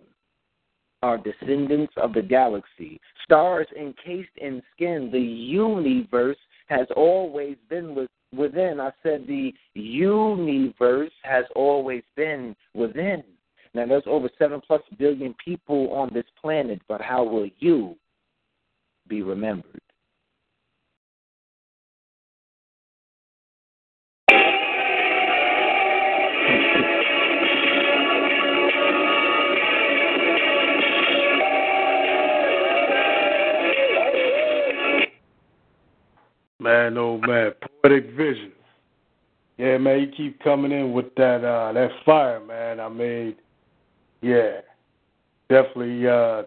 are 1.02 1.18
descendants 1.18 1.92
of 1.96 2.12
the 2.12 2.22
galaxy, 2.22 3.00
stars 3.24 3.66
encased 3.78 4.36
in 4.36 4.62
skin. 4.74 5.10
The 5.12 5.20
universe 5.20 6.38
has 6.68 6.86
always 6.96 7.56
been 7.68 7.94
with, 7.94 8.08
within. 8.34 8.80
I 8.80 8.92
said 9.02 9.26
the 9.26 9.52
universe 9.74 11.12
has 11.24 11.44
always 11.54 12.02
been 12.16 12.56
within. 12.74 13.22
Now, 13.74 13.86
there's 13.86 14.02
over 14.06 14.28
seven 14.38 14.60
plus 14.66 14.82
billion 14.98 15.34
people 15.42 15.92
on 15.92 16.10
this 16.12 16.26
planet, 16.40 16.80
but 16.88 17.00
how 17.00 17.24
will 17.24 17.48
you 17.58 17.96
be 19.08 19.22
remembered? 19.22 19.81
Man, 36.62 36.96
oh 36.96 37.18
man, 37.18 37.52
poetic 37.82 38.10
visions. 38.12 38.52
Yeah, 39.58 39.78
man, 39.78 40.00
you 40.00 40.06
keep 40.16 40.38
coming 40.44 40.70
in 40.70 40.92
with 40.92 41.12
that 41.16 41.44
uh 41.44 41.72
that 41.72 41.90
fire, 42.06 42.38
man. 42.38 42.78
I 42.78 42.88
mean, 42.88 43.34
yeah, 44.20 44.60
definitely. 45.48 46.06
uh 46.06 46.44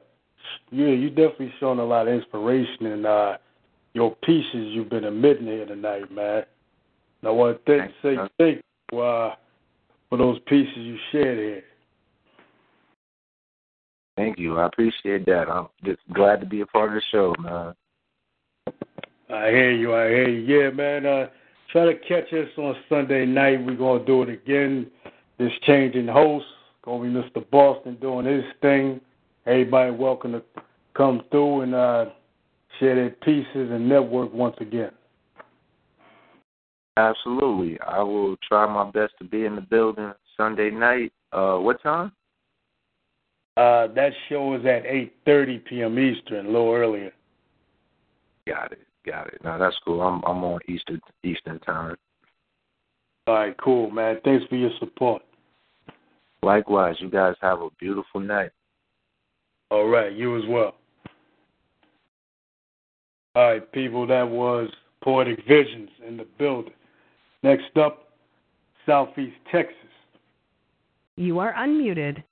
Yeah, 0.72 0.88
you 0.88 1.10
definitely 1.10 1.54
showing 1.60 1.80
a 1.80 1.86
lot 1.86 2.08
of 2.08 2.14
inspiration 2.14 2.86
in 2.86 3.06
uh 3.06 3.38
your 3.94 4.16
pieces 4.24 4.72
you've 4.72 4.90
been 4.90 5.04
emitting 5.04 5.48
here 5.48 5.66
tonight, 5.66 6.10
man. 6.12 6.44
And 7.22 7.30
I 7.30 7.32
want 7.32 7.66
to 7.66 7.78
thank, 7.78 7.92
say 8.02 8.16
thank 8.38 8.62
you 8.92 9.00
uh, 9.00 9.36
for 10.10 10.18
those 10.18 10.38
pieces 10.48 10.76
you 10.76 10.98
shared 11.12 11.38
here. 11.38 11.64
Thank 14.18 14.38
you. 14.38 14.58
I 14.58 14.68
appreciate 14.68 15.26
that. 15.26 15.50
I'm 15.50 15.68
just 15.84 16.02
glad 16.14 16.40
to 16.42 16.46
be 16.46 16.62
a 16.62 16.66
part 16.66 16.90
of 16.90 16.96
the 16.96 17.02
show, 17.12 17.36
man. 17.40 17.74
I 19.30 19.50
hear 19.50 19.72
you. 19.72 19.94
I 19.96 20.08
hear 20.10 20.30
you. 20.30 20.64
Yeah, 20.64 20.70
man. 20.70 21.06
Uh, 21.06 21.28
try 21.72 21.86
to 21.86 21.96
catch 21.96 22.32
us 22.34 22.50
on 22.58 22.76
Sunday 22.90 23.26
night. 23.26 23.66
We're 23.66 23.76
gonna 23.76 24.06
do 24.06 24.24
it 24.24 24.30
again. 24.30 24.88
This 25.38 25.52
changing 25.64 26.08
host. 26.08 26.46
Gonna 26.84 27.04
be 27.04 27.10
Mr. 27.10 27.50
Boston 27.50 27.98
doing 28.00 28.26
his 28.26 28.44
thing. 28.62 29.02
Everybody 29.48 29.92
welcome 29.92 30.34
to 30.34 30.44
come 30.96 31.24
through 31.32 31.62
and 31.62 31.76
uh, 31.76 32.06
share 32.80 32.96
their 32.96 33.10
pieces 33.10 33.72
and 33.72 33.90
network 33.90 34.32
once 34.34 34.56
again. 34.60 34.92
Absolutely. 36.98 37.80
I 37.82 38.02
will 38.02 38.38
try 38.48 38.66
my 38.72 38.90
best 38.92 39.14
to 39.20 39.26
be 39.26 39.46
in 39.46 39.56
the 39.56 39.62
building 39.62 40.14
Sunday 40.38 40.70
night. 40.70 41.12
Uh, 41.34 41.58
what 41.58 41.82
time? 41.82 42.12
Uh, 43.58 43.88
that 43.88 44.12
show 44.30 44.54
is 44.54 44.66
at 44.66 44.84
8:30 44.84 45.66
p.m. 45.66 45.98
Eastern, 45.98 46.46
a 46.46 46.50
little 46.50 46.72
earlier. 46.72 47.12
Got 48.48 48.74
it. 48.74 48.85
Got 49.06 49.28
it. 49.28 49.42
No, 49.44 49.60
that's 49.60 49.76
cool. 49.86 50.02
I'm 50.02 50.24
I'm 50.26 50.44
on 50.44 50.60
Eastern 50.68 51.00
Eastern 51.24 51.60
time. 51.60 51.96
All 53.28 53.36
right, 53.36 53.56
cool, 53.58 53.90
man. 53.90 54.20
Thanks 54.24 54.46
for 54.50 54.56
your 54.56 54.72
support. 54.80 55.22
Likewise, 56.44 56.96
you 57.00 57.10
guys 57.10 57.36
have 57.42 57.62
a 57.62 57.70
beautiful 57.80 58.20
night. 58.20 58.52
All 59.72 59.88
right, 59.88 60.14
you 60.14 60.38
as 60.38 60.44
well. 60.48 60.76
All 63.36 63.52
right, 63.52 63.72
people, 63.72 64.06
that 64.08 64.30
was 64.30 64.70
Poetic 65.04 65.40
Visions 65.48 65.90
in 66.08 66.18
the 66.18 66.26
building. 66.38 66.74
Next 67.44 67.76
up, 67.78 68.10
Southeast 68.86 69.36
Texas. 69.52 69.76
You 71.18 71.40
are 71.40 71.54
unmuted. 71.54 72.24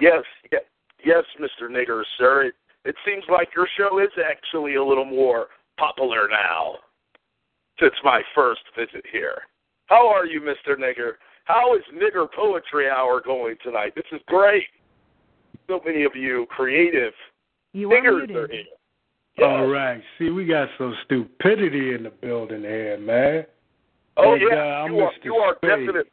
Yes, 0.00 0.22
yes, 0.52 0.62
yes, 1.08 1.24
Mr. 1.40 1.68
Nigger, 1.70 2.02
sir. 2.18 2.44
It, 2.44 2.54
it 2.84 2.94
seems 3.06 3.24
like 3.30 3.48
your 3.56 3.66
show 3.76 3.98
is 3.98 4.10
actually 4.24 4.74
a 4.76 4.84
little 4.84 5.04
more 5.04 5.46
popular 5.78 6.28
now 6.30 6.76
since 7.80 7.94
my 8.04 8.20
first 8.34 8.60
visit 8.76 9.04
here. 9.10 9.38
How 9.86 10.06
are 10.08 10.26
you, 10.26 10.40
Mr. 10.40 10.76
Nigger? 10.76 11.12
How 11.44 11.74
is 11.74 11.82
Nigger 11.94 12.26
Poetry 12.30 12.88
Hour 12.90 13.22
going 13.24 13.56
tonight? 13.62 13.94
This 13.96 14.04
is 14.12 14.20
great. 14.26 14.64
So 15.66 15.80
many 15.84 16.04
of 16.04 16.12
you 16.14 16.46
creative 16.50 17.12
You 17.72 17.88
niggers 17.88 18.04
are 18.04 18.22
are 18.22 18.26
muted. 18.26 18.66
here. 19.36 19.46
All 19.46 19.66
right. 19.66 20.02
See, 20.18 20.30
we 20.30 20.44
got 20.46 20.68
some 20.78 20.94
stupidity 21.04 21.94
in 21.94 22.02
the 22.02 22.10
building 22.10 22.62
here, 22.62 22.98
man. 22.98 23.46
Oh 24.16 24.32
And, 24.32 24.42
yeah, 24.50 24.56
uh, 24.58 24.84
I'm 24.84 24.92
you 24.94 25.00
are 25.00 25.12
you 25.24 25.34
are 25.34 25.54
definitely 25.62 26.10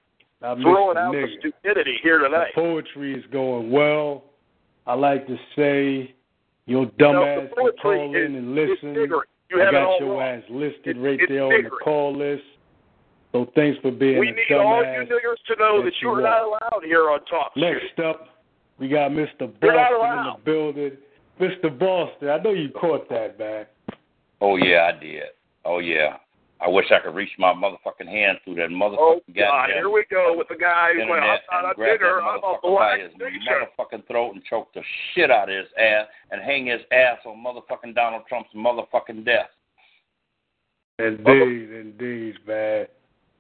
throwing 0.62 0.96
Mr. 0.96 1.00
out 1.08 1.12
the 1.14 1.28
stupidity 1.40 1.98
here 2.04 2.20
The 2.20 2.26
tonight. 2.26 2.52
poetry 2.54 3.14
is 3.18 3.24
going 3.32 3.72
well. 3.72 4.24
I 4.88 4.94
like 4.94 5.26
to 5.28 5.38
say 5.56 6.14
your 6.66 6.86
No, 6.86 6.92
dumbass 7.14 7.50
the 7.50 7.56
can 7.56 7.56
poetry 7.58 7.80
call 7.82 8.16
is, 8.16 8.26
in 8.26 8.36
and 8.36 8.58
is 8.58 8.70
listen. 8.70 8.94
niggering. 8.96 9.22
You 9.50 9.62
I 9.62 9.72
got 9.72 10.00
your 10.00 10.12
wrong. 10.14 10.22
ass 10.22 10.44
listed 10.50 10.98
It- 10.98 11.00
right 11.00 11.20
it's 11.20 11.30
there 11.32 11.44
on 11.44 11.64
the 11.64 11.70
call 11.70 12.16
list. 12.16 12.44
So 13.32 13.46
thanks 13.54 13.78
for 13.82 13.92
being 13.92 14.20
We 14.20 14.30
a 14.30 14.32
need 14.32 14.52
all 14.54 14.78
you 14.84 14.84
dumbass. 14.84 15.08
niggers 15.08 15.44
to 15.48 15.56
know 15.58 15.78
that 15.80 15.86
that 15.86 16.02
you 16.02 16.10
you 16.10 16.16
are 16.16 16.22
not 16.22 16.44
allowed 16.44 16.84
here 16.84 17.10
on 17.12 17.20
Talk 17.26 17.52
Shit. 17.54 17.62
Next 17.64 18.00
up, 18.00 18.30
we 18.80 18.88
got 18.88 19.12
Mr. 19.12 19.48
Boston 19.60 19.68
in 19.70 20.26
the 20.26 20.36
building. 20.44 20.98
Mr. 21.40 21.78
Boston, 21.78 22.30
I 22.30 22.38
know 22.38 22.52
you 22.54 22.70
caught 22.70 23.10
that, 23.10 23.38
man. 23.38 23.66
Oh 24.42 24.56
yeah, 24.56 24.92
I 24.96 25.00
did. 25.00 25.24
Oh 25.66 25.80
yeah. 25.80 26.18
I 26.62 26.70
wish 26.70 26.86
I 26.90 27.00
could 27.00 27.16
reach 27.16 27.32
my 27.38 27.54
motherfucking 27.54 28.08
hand 28.08 28.38
through 28.44 28.56
that 28.56 28.70
motherfucking 28.70 28.98
Oh 29.00 29.20
God, 29.36 29.70
here 29.74 29.90
we 29.90 30.06
go 30.10 30.36
with 30.38 30.48
the 30.48 30.56
guy 30.56 30.92
who's 30.94 31.02
like, 31.02 31.22
internet 31.22 31.42
I'm 31.52 31.64
not 31.64 31.66
a 31.66 31.68
and 31.68 31.76
grab 31.76 32.00
that 32.00 32.06
I'm 32.06 32.24
a 32.24 32.42
motherfucker 32.42 32.62
by 32.62 32.70
black 32.70 33.00
his 33.02 33.12
motherfucking 33.20 34.08
throat 34.08 34.36
and 34.36 34.44
choke 34.46 34.74
the 34.74 34.82
shit 35.14 35.30
out 35.30 35.50
of 35.50 35.56
his 35.56 35.68
ass 35.78 36.08
and 36.32 36.42
hang 36.42 36.68
his 36.68 36.82
ass 36.92 37.18
on 37.26 37.44
motherfucking 37.44 37.94
Donald 37.94 38.24
Trump's 38.30 38.50
motherfucking 38.56 39.26
desk. 39.26 39.50
Indeed, 40.98 41.72
indeed, 41.72 42.36
man. 42.48 42.88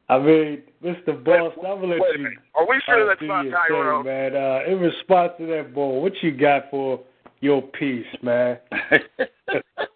I 0.09 0.19
mean, 0.19 0.63
Mr. 0.83 1.23
Boston, 1.23 1.65
I'm 1.65 1.81
gonna 1.81 1.95
let 1.95 2.19
you. 2.19 2.29
Are 2.53 2.67
we 2.67 2.79
sure 2.85 3.07
that's 3.07 3.19
do 3.19 3.27
not 3.27 3.45
your 3.45 3.57
Tyrone? 3.69 4.03
thing, 4.03 4.13
man. 4.13 4.35
Uh, 4.35 4.71
in 4.71 4.79
response 4.79 5.31
to 5.39 5.47
that, 5.47 5.73
boy, 5.73 5.99
what 5.99 6.13
you 6.21 6.31
got 6.31 6.69
for 6.69 6.99
your 7.39 7.61
piece, 7.61 8.05
man? 8.21 8.59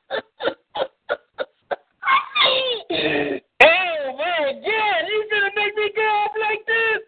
oh 3.63 4.15
my 4.17 4.53
God, 4.53 5.01
he's 5.07 5.31
gonna 5.31 5.51
make 5.55 5.75
me 5.75 5.91
go 5.95 6.01
off 6.01 6.31
like 6.39 6.65
this. 6.65 7.01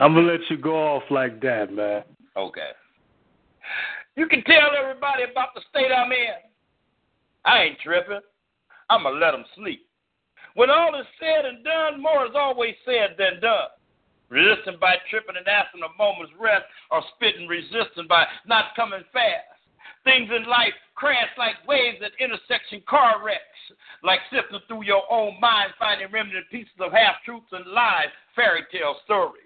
I'm 0.00 0.14
gonna 0.14 0.26
let 0.26 0.40
you 0.50 0.56
go 0.56 0.76
off 0.76 1.04
like 1.10 1.40
that, 1.42 1.72
man. 1.72 2.04
Okay. 2.36 2.70
You 4.16 4.26
can 4.26 4.42
tell 4.44 4.70
everybody 4.80 5.24
about 5.24 5.54
the 5.54 5.62
state 5.70 5.90
I'm 5.90 6.12
in. 6.12 6.38
I 7.44 7.62
ain't 7.62 7.80
tripping. 7.80 8.20
I'm 8.88 9.02
going 9.02 9.14
to 9.14 9.20
let 9.20 9.32
them 9.32 9.44
sleep. 9.56 9.86
When 10.54 10.70
all 10.70 10.94
is 10.98 11.06
said 11.18 11.44
and 11.44 11.64
done, 11.64 12.00
more 12.00 12.26
is 12.26 12.32
always 12.34 12.74
said 12.84 13.16
than 13.18 13.40
done. 13.40 13.68
Resisting 14.28 14.78
by 14.80 14.96
tripping 15.10 15.36
and 15.36 15.48
asking 15.48 15.82
a 15.82 15.98
moment's 15.98 16.32
rest, 16.38 16.64
or 16.90 17.02
spitting 17.14 17.48
resisting 17.48 18.06
by 18.08 18.24
not 18.46 18.74
coming 18.76 19.02
fast. 19.12 19.53
Things 20.04 20.30
in 20.30 20.44
life 20.48 20.74
crash 20.94 21.30
like 21.36 21.56
waves 21.66 21.98
at 22.04 22.12
intersection 22.22 22.82
car 22.88 23.24
wrecks, 23.24 23.60
like 24.02 24.20
sifting 24.30 24.60
through 24.68 24.84
your 24.84 25.02
own 25.10 25.40
mind, 25.40 25.72
finding 25.78 26.10
remnant 26.12 26.46
pieces 26.50 26.76
of 26.80 26.92
half 26.92 27.16
truths 27.24 27.50
and 27.52 27.66
lies, 27.66 28.12
fairy 28.36 28.62
tale 28.70 28.96
stories. 29.04 29.40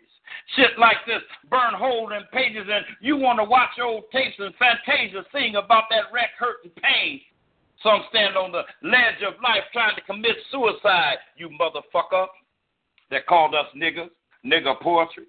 Shit 0.56 0.78
like 0.78 0.98
this 1.06 1.22
burn 1.48 1.72
hole 1.74 2.12
in 2.12 2.22
pages, 2.32 2.66
and 2.68 2.84
you 3.00 3.16
want 3.16 3.38
to 3.38 3.44
watch 3.44 3.80
old 3.80 4.04
tapes 4.12 4.36
and 4.38 4.54
Fantasia 4.56 5.24
sing 5.32 5.56
about 5.56 5.84
that 5.90 6.12
wreck, 6.12 6.30
hurt, 6.38 6.58
and 6.64 6.74
pain. 6.76 7.20
Some 7.82 8.02
stand 8.10 8.36
on 8.36 8.52
the 8.52 8.62
ledge 8.82 9.22
of 9.26 9.40
life 9.42 9.64
trying 9.72 9.94
to 9.94 10.02
commit 10.02 10.36
suicide, 10.50 11.16
you 11.36 11.48
motherfucker. 11.48 12.26
That 13.10 13.26
called 13.26 13.54
us 13.54 13.66
niggas, 13.74 14.10
nigger 14.44 14.78
poetry. 14.82 15.24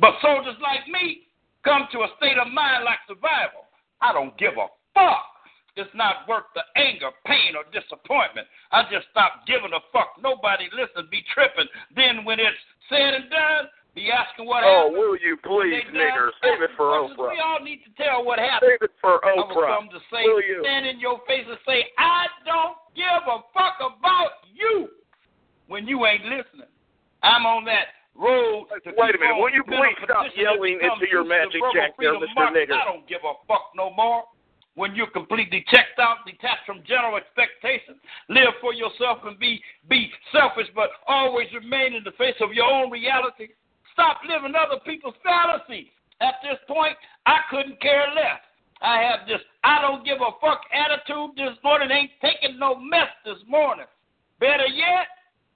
But 0.00 0.14
soldiers 0.20 0.56
like 0.60 0.88
me 0.88 1.28
come 1.62 1.86
to 1.92 2.00
a 2.00 2.08
state 2.18 2.38
of 2.38 2.52
mind 2.52 2.84
like 2.84 2.98
survival. 3.06 3.61
I 4.02 4.12
don't 4.12 4.36
give 4.36 4.54
a 4.58 4.66
fuck. 4.94 5.24
It's 5.74 5.88
not 5.96 6.28
worth 6.28 6.44
the 6.52 6.60
anger, 6.76 7.08
pain, 7.24 7.56
or 7.56 7.64
disappointment. 7.72 8.44
I 8.76 8.82
just 8.92 9.08
stop 9.10 9.46
giving 9.48 9.72
a 9.72 9.80
fuck. 9.88 10.20
Nobody 10.20 10.68
listen, 10.76 11.08
be 11.10 11.24
tripping. 11.32 11.64
Then 11.96 12.26
when 12.28 12.36
it's 12.38 12.60
said 12.92 13.14
and 13.16 13.30
done, 13.32 13.72
be 13.96 14.12
asking 14.12 14.44
what 14.44 14.64
Oh, 14.64 14.92
happened. 14.92 14.96
Oh, 14.96 15.00
will 15.00 15.16
you 15.16 15.36
please, 15.40 15.80
nigger? 15.96 16.28
Save 16.44 16.60
it 16.60 16.76
for 16.76 16.92
questions. 16.92 17.16
We 17.16 17.40
all 17.40 17.60
need 17.64 17.80
to 17.88 17.92
tell 17.96 18.20
what 18.24 18.38
happened. 18.38 18.76
Save 18.76 18.84
it 18.90 18.96
for 19.00 19.20
Oprah. 19.24 19.78
come 19.80 19.88
to 19.88 20.00
say, 20.12 20.24
Will 20.28 20.44
you? 20.44 20.60
stand 20.60 20.84
in 20.84 21.00
your 21.00 21.20
face 21.26 21.44
and 21.48 21.58
say, 21.64 21.88
I 21.96 22.26
don't 22.44 22.76
give 22.92 23.24
a 23.24 23.40
fuck 23.56 23.80
about 23.80 24.44
you 24.52 24.88
when 25.68 25.88
you 25.88 26.04
ain't 26.04 26.24
listening. 26.24 26.68
I'm 27.22 27.46
on 27.46 27.64
that 27.64 27.96
road. 28.14 28.66
Wait 28.70 29.14
a 29.14 29.18
minute. 29.18 29.36
Will 29.36 29.52
you 29.52 29.64
please 29.64 29.96
stop 30.04 30.26
yelling 30.36 30.78
into 30.80 31.06
your 31.10 31.24
true 31.24 31.32
to 31.32 31.52
the 31.52 31.60
magic 31.60 31.62
jack 31.74 31.92
there, 31.98 32.14
Mr. 32.14 32.52
Nigger? 32.52 32.76
I 32.76 32.84
don't 32.84 33.06
give 33.08 33.20
a 33.24 33.34
fuck 33.46 33.72
no 33.76 33.92
more. 33.92 34.24
When 34.74 34.96
you're 34.96 35.10
completely 35.12 35.64
checked 35.68 36.00
out, 36.00 36.24
detached 36.24 36.64
from 36.64 36.80
general 36.88 37.20
expectations, 37.20 38.00
live 38.32 38.56
for 38.60 38.72
yourself 38.72 39.18
and 39.24 39.38
be 39.38 39.60
be 39.88 40.08
selfish, 40.32 40.68
but 40.74 40.88
always 41.06 41.52
remain 41.52 41.92
in 41.92 42.02
the 42.04 42.16
face 42.16 42.36
of 42.40 42.54
your 42.54 42.64
own 42.64 42.90
reality. 42.90 43.52
Stop 43.92 44.24
living 44.24 44.56
other 44.56 44.80
people's 44.80 45.16
fantasies. 45.20 45.92
At 46.22 46.40
this 46.40 46.56
point, 46.66 46.96
I 47.26 47.44
couldn't 47.50 47.82
care 47.82 48.08
less. 48.16 48.40
I 48.80 49.02
have 49.04 49.28
this 49.28 49.44
I 49.62 49.82
don't 49.82 50.06
give 50.06 50.24
a 50.24 50.32
fuck 50.40 50.64
attitude 50.72 51.36
this 51.36 51.58
morning. 51.62 51.90
Ain't 51.92 52.16
taking 52.24 52.58
no 52.58 52.74
mess 52.74 53.12
this 53.26 53.44
morning. 53.46 53.86
Better 54.40 54.66
yet, 54.66 55.06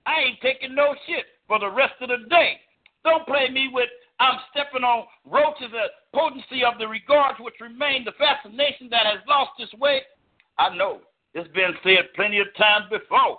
I 0.05 0.29
ain't 0.29 0.41
taking 0.43 0.75
no 0.75 0.95
shit 1.09 1.25
for 1.49 1.59
the 1.59 1.71
rest 1.71 1.95
of 2.01 2.09
the 2.09 2.29
day. 2.29 2.61
Don't 3.05 3.27
play 3.27 3.49
me 3.51 3.71
with 3.73 3.89
I'm 4.19 4.39
stepping 4.51 4.83
on 4.83 5.05
roaches 5.25 5.71
the 5.71 5.93
potency 6.15 6.65
of 6.65 6.79
the 6.79 6.89
regards 6.89 7.39
which 7.39 7.55
remain 7.61 8.05
the 8.05 8.13
fascination 8.13 8.89
that 8.91 9.05
has 9.05 9.21
lost 9.29 9.53
its 9.59 9.75
way. 9.75 10.01
I 10.59 10.75
know 10.75 11.01
it's 11.35 11.53
been 11.53 11.75
said 11.85 12.09
plenty 12.15 12.39
of 12.39 12.47
times 12.57 12.87
before. 12.91 13.39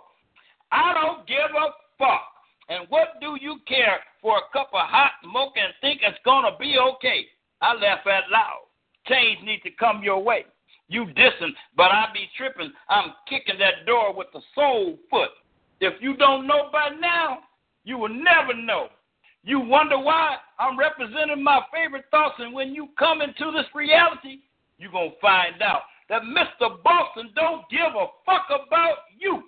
I 0.71 0.93
don't 0.93 1.27
give 1.27 1.49
a 1.49 1.67
fuck. 1.97 2.29
And 2.69 2.85
what 2.89 3.19
do 3.21 3.37
you 3.41 3.57
care 3.67 3.99
for 4.21 4.37
a 4.37 4.53
cup 4.53 4.69
of 4.73 4.87
hot 4.87 5.13
mocha 5.25 5.59
and 5.59 5.73
think 5.81 6.01
it's 6.03 6.19
gonna 6.23 6.55
be 6.59 6.77
okay? 6.77 7.25
I 7.61 7.73
laugh 7.73 8.05
out 8.05 8.29
loud. 8.31 8.67
Change 9.07 9.39
needs 9.43 9.63
to 9.63 9.71
come 9.71 10.03
your 10.03 10.21
way. 10.21 10.45
You 10.89 11.05
dissing, 11.05 11.55
but 11.75 11.91
I 11.91 12.07
be 12.13 12.29
tripping. 12.37 12.71
I'm 12.89 13.13
kicking 13.27 13.57
that 13.59 13.85
door 13.85 14.13
with 14.13 14.27
the 14.33 14.41
soul 14.53 14.97
foot. 15.09 15.31
If 15.79 16.01
you 16.01 16.15
don't 16.17 16.45
know 16.45 16.69
by 16.71 16.89
now, 16.99 17.39
you 17.87 17.97
will 17.97 18.09
never 18.09 18.53
know. 18.53 18.87
You 19.43 19.61
wonder 19.61 19.97
why 19.97 20.35
I'm 20.59 20.77
representing 20.77 21.41
my 21.41 21.61
favorite 21.73 22.03
thoughts, 22.11 22.35
and 22.37 22.53
when 22.53 22.75
you 22.75 22.89
come 22.99 23.21
into 23.21 23.49
this 23.53 23.65
reality, 23.73 24.39
you're 24.77 24.91
going 24.91 25.11
to 25.11 25.21
find 25.21 25.61
out 25.61 25.83
that 26.09 26.23
Mr. 26.23 26.83
Boston 26.83 27.29
don't 27.33 27.63
give 27.71 27.95
a 27.95 28.07
fuck 28.25 28.47
about 28.49 28.97
you. 29.17 29.41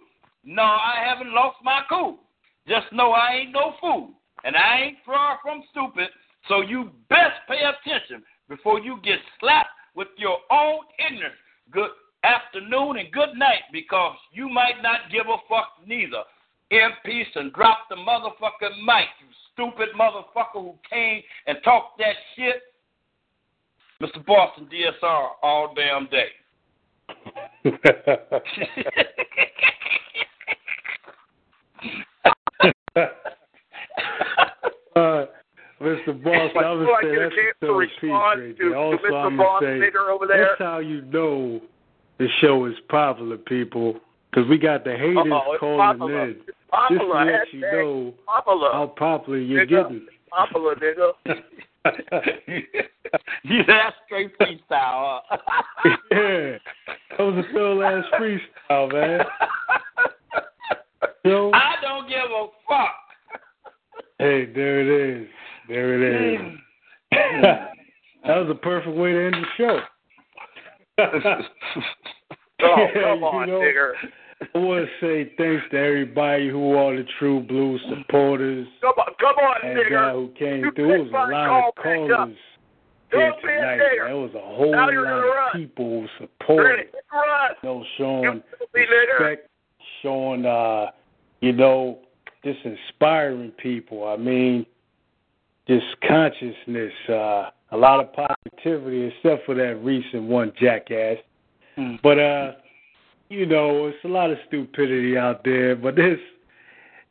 No, 0.45 0.63
I 0.63 1.03
haven't 1.05 1.33
lost 1.33 1.57
my 1.65 1.81
cool. 1.89 2.19
Just 2.65 2.85
know 2.93 3.11
I 3.11 3.41
ain't 3.41 3.51
no 3.51 3.73
fool, 3.81 4.11
and 4.45 4.55
I 4.55 4.83
ain't 4.83 4.97
far 5.05 5.39
from 5.41 5.61
stupid, 5.71 6.07
so 6.47 6.61
you 6.61 6.91
best 7.09 7.43
pay 7.49 7.59
attention 7.59 8.23
before 8.47 8.79
you 8.79 8.99
get 9.03 9.19
slapped 9.41 9.69
with 9.95 10.07
your 10.17 10.37
own 10.49 10.85
ignorance. 10.97 11.35
Good 11.71 11.89
afternoon 12.23 12.99
and 12.99 13.11
good 13.11 13.35
night, 13.35 13.63
because 13.73 14.15
you 14.31 14.47
might 14.47 14.81
not 14.81 15.11
give 15.11 15.27
a 15.27 15.37
fuck 15.49 15.73
neither. 15.85 16.23
In 16.71 16.89
peace 17.03 17.27
and 17.35 17.51
drop 17.53 17.79
the 17.89 17.95
motherfucking 17.95 18.83
mic, 18.85 19.07
you 19.19 19.27
stupid 19.53 19.89
motherfucker 19.99 20.53
who 20.61 20.75
came 20.89 21.21
and 21.47 21.57
talked 21.63 21.97
that 21.97 22.15
shit. 22.35 22.61
Mr. 24.01 24.23
Boston 24.25 24.67
DSR 24.71 25.27
all 25.41 25.73
damn 25.75 26.07
day. 26.07 26.29
uh, 34.95 35.25
Mr. 35.81 36.23
Boss, 36.23 36.51
I 36.61 36.71
would 36.71 36.79
before 36.79 36.97
I 36.97 37.01
say 37.03 37.15
that's 37.19 37.35
a 37.61 37.65
to 37.65 37.73
respond 37.73 38.41
to- 38.41 38.55
there. 38.59 38.69
to 38.69 38.75
Also, 38.77 39.03
Mr. 39.03 39.25
I'm 39.25 39.37
Boss 39.37 39.61
say 39.61 39.91
over 40.09 40.27
there. 40.27 40.47
that's 40.49 40.59
how 40.59 40.79
you 40.79 41.01
know 41.03 41.61
the 42.17 42.27
show 42.41 42.65
is 42.65 42.73
popular, 42.89 43.37
people, 43.37 43.99
because 44.29 44.47
we 44.49 44.57
got 44.57 44.83
the 44.83 44.91
haters 44.97 45.17
Uh-oh, 45.31 45.57
calling 45.59 45.77
popular. 45.99 46.29
in. 46.29 46.41
It's 46.71 46.89
Just 46.89 47.01
to 47.01 47.07
popular. 47.07 47.25
let 47.25 47.53
you 47.53 47.61
Hashtag 47.61 47.71
know 47.71 48.13
popular. 48.25 48.69
how 48.71 48.87
popular 48.97 49.39
you're 49.39 49.65
Nigga. 49.65 49.69
getting. 49.83 50.05
Popular, 50.29 50.75
nigga. 50.75 51.13
you 53.43 53.63
that 53.67 53.93
straight 54.05 54.37
freestyle. 54.37 55.21
Huh? 55.27 55.37
yeah, 56.11 56.57
that 57.17 57.19
was 57.19 57.43
a 57.49 57.53
Phil 57.53 57.75
last 57.77 58.07
freestyle, 58.19 58.91
man. 58.93 59.25
Yo, 61.25 61.51
I 61.53 61.75
don't 61.81 62.07
give 62.07 62.17
a 62.19 62.47
fuck. 62.67 62.95
hey, 64.19 64.45
there 64.53 64.79
it 64.81 65.21
is. 65.21 65.27
There 65.67 65.95
it 65.95 66.01
is. 66.35 66.41
that 67.11 68.37
was 68.37 68.49
a 68.51 68.55
perfect 68.55 68.95
way 68.95 69.11
to 69.13 69.25
end 69.25 69.35
the 69.35 69.45
show. 69.57 69.79
Oh, 72.61 72.63
Yeah, 72.93 72.93
come 73.03 73.19
you 73.19 73.25
on, 73.25 73.47
know, 73.47 73.59
nigger. 73.59 73.91
I 74.41 74.57
want 74.57 74.87
to 74.87 75.05
say 75.05 75.33
thanks 75.37 75.63
to 75.71 75.77
everybody 75.77 76.49
who 76.49 76.73
are 76.73 76.95
the 76.95 77.05
True 77.17 77.41
Blue 77.41 77.77
supporters 77.89 78.67
Come 78.81 78.93
on, 78.97 79.13
come 79.19 79.35
on, 79.35 79.55
and 79.69 79.77
nigger. 79.77 80.09
uh, 80.09 80.13
who 80.13 80.29
came 80.39 80.63
You 80.63 80.71
through. 80.71 80.93
It 80.93 80.99
was 80.99 81.09
a 81.09 81.31
lot 81.31 81.47
call 81.47 81.69
of 81.69 81.75
callers 81.75 82.37
here 83.11 83.31
Don't 83.31 83.43
be 83.43 83.49
a 83.49 83.55
tonight. 83.55 83.77
There 83.77 84.15
was 84.15 84.31
a 84.35 84.39
whole 84.39 84.71
lot 84.71 84.93
of 84.93 85.53
people 85.53 86.01
Ready? 86.01 86.09
supporting, 86.19 86.85
you 87.63 87.69
know, 87.69 87.85
showing 87.97 88.43
respect, 88.73 89.49
showing, 90.01 90.45
uh, 90.45 90.91
you 91.41 91.51
know, 91.51 91.99
just 92.45 92.59
inspiring 92.63 93.51
people. 93.51 94.07
I 94.07 94.15
mean, 94.15 94.65
just 95.67 95.85
consciousness, 96.07 96.93
uh, 97.09 97.49
a 97.71 97.77
lot 97.77 97.99
of 97.99 98.13
positivity, 98.13 99.11
except 99.15 99.45
for 99.45 99.55
that 99.55 99.75
recent 99.83 100.23
one, 100.23 100.53
jackass. 100.59 101.17
Hmm. 101.75 101.95
But 102.01 102.19
uh, 102.19 102.51
you 103.29 103.45
know, 103.45 103.87
it's 103.87 104.03
a 104.03 104.07
lot 104.07 104.31
of 104.31 104.37
stupidity 104.47 105.17
out 105.17 105.43
there. 105.43 105.75
But 105.75 105.95
this 105.95 106.19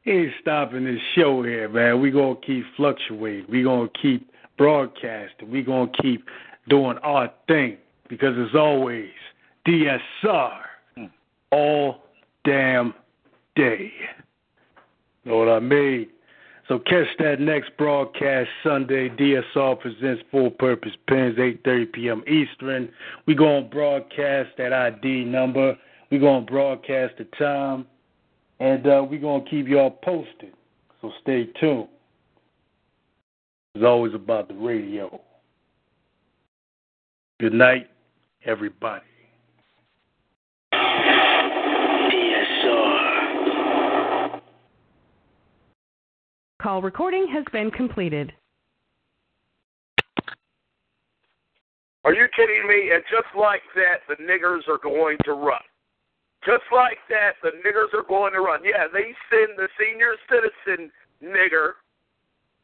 ain't 0.06 0.32
stopping 0.40 0.84
this 0.84 1.00
show 1.14 1.42
here, 1.42 1.68
man. 1.68 2.00
We 2.00 2.10
gonna 2.10 2.34
keep 2.44 2.64
fluctuating. 2.76 3.46
We 3.48 3.62
gonna 3.62 3.88
keep 4.00 4.28
broadcasting. 4.56 5.50
We 5.50 5.62
gonna 5.62 5.90
keep 6.02 6.24
doing 6.68 6.98
our 6.98 7.30
thing 7.46 7.78
because 8.08 8.34
it's 8.36 8.54
always 8.54 9.10
DSR 9.66 10.58
all 11.52 12.02
damn 12.44 12.94
day. 13.54 13.92
Know 15.24 15.38
what 15.38 15.48
I 15.48 15.60
mean? 15.60 16.08
So 16.66 16.78
catch 16.78 17.06
that 17.18 17.40
next 17.40 17.70
broadcast 17.78 18.50
Sunday. 18.62 19.08
DSR 19.08 19.80
presents 19.80 20.22
Full 20.30 20.50
Purpose 20.50 20.92
Pins, 21.06 21.38
8:30 21.38 21.92
p.m. 21.92 22.24
Eastern. 22.26 22.90
We 23.26 23.34
gonna 23.34 23.62
broadcast 23.62 24.50
that 24.58 24.72
ID 24.72 25.24
number. 25.24 25.76
We 26.10 26.18
gonna 26.18 26.46
broadcast 26.46 27.14
the 27.18 27.24
time, 27.38 27.86
and 28.60 28.86
uh, 28.86 29.06
we 29.08 29.18
gonna 29.18 29.44
keep 29.48 29.68
y'all 29.68 29.90
posted. 29.90 30.54
So 31.00 31.12
stay 31.22 31.46
tuned. 31.60 31.88
It's 33.74 33.84
always 33.84 34.14
about 34.14 34.48
the 34.48 34.54
radio. 34.54 35.20
Good 37.38 37.52
night, 37.52 37.88
everybody. 38.44 39.04
DSR. 40.72 41.18
Call 46.60 46.82
recording 46.82 47.28
has 47.32 47.44
been 47.52 47.70
completed. 47.70 48.32
Are 52.04 52.14
you 52.14 52.26
kidding 52.34 52.66
me? 52.66 52.90
And 52.94 53.04
just 53.10 53.28
like 53.38 53.62
that, 53.74 54.00
the 54.08 54.16
niggers 54.24 54.66
are 54.66 54.78
going 54.82 55.18
to 55.24 55.34
run. 55.34 55.60
Just 56.48 56.64
like 56.72 56.96
that, 57.12 57.36
the 57.44 57.52
niggers 57.60 57.92
are 57.92 58.08
going 58.08 58.32
to 58.32 58.40
run. 58.40 58.64
Yeah, 58.64 58.88
they 58.88 59.12
send 59.28 59.60
the 59.60 59.68
senior 59.76 60.16
citizen 60.32 60.88
nigger 61.20 61.76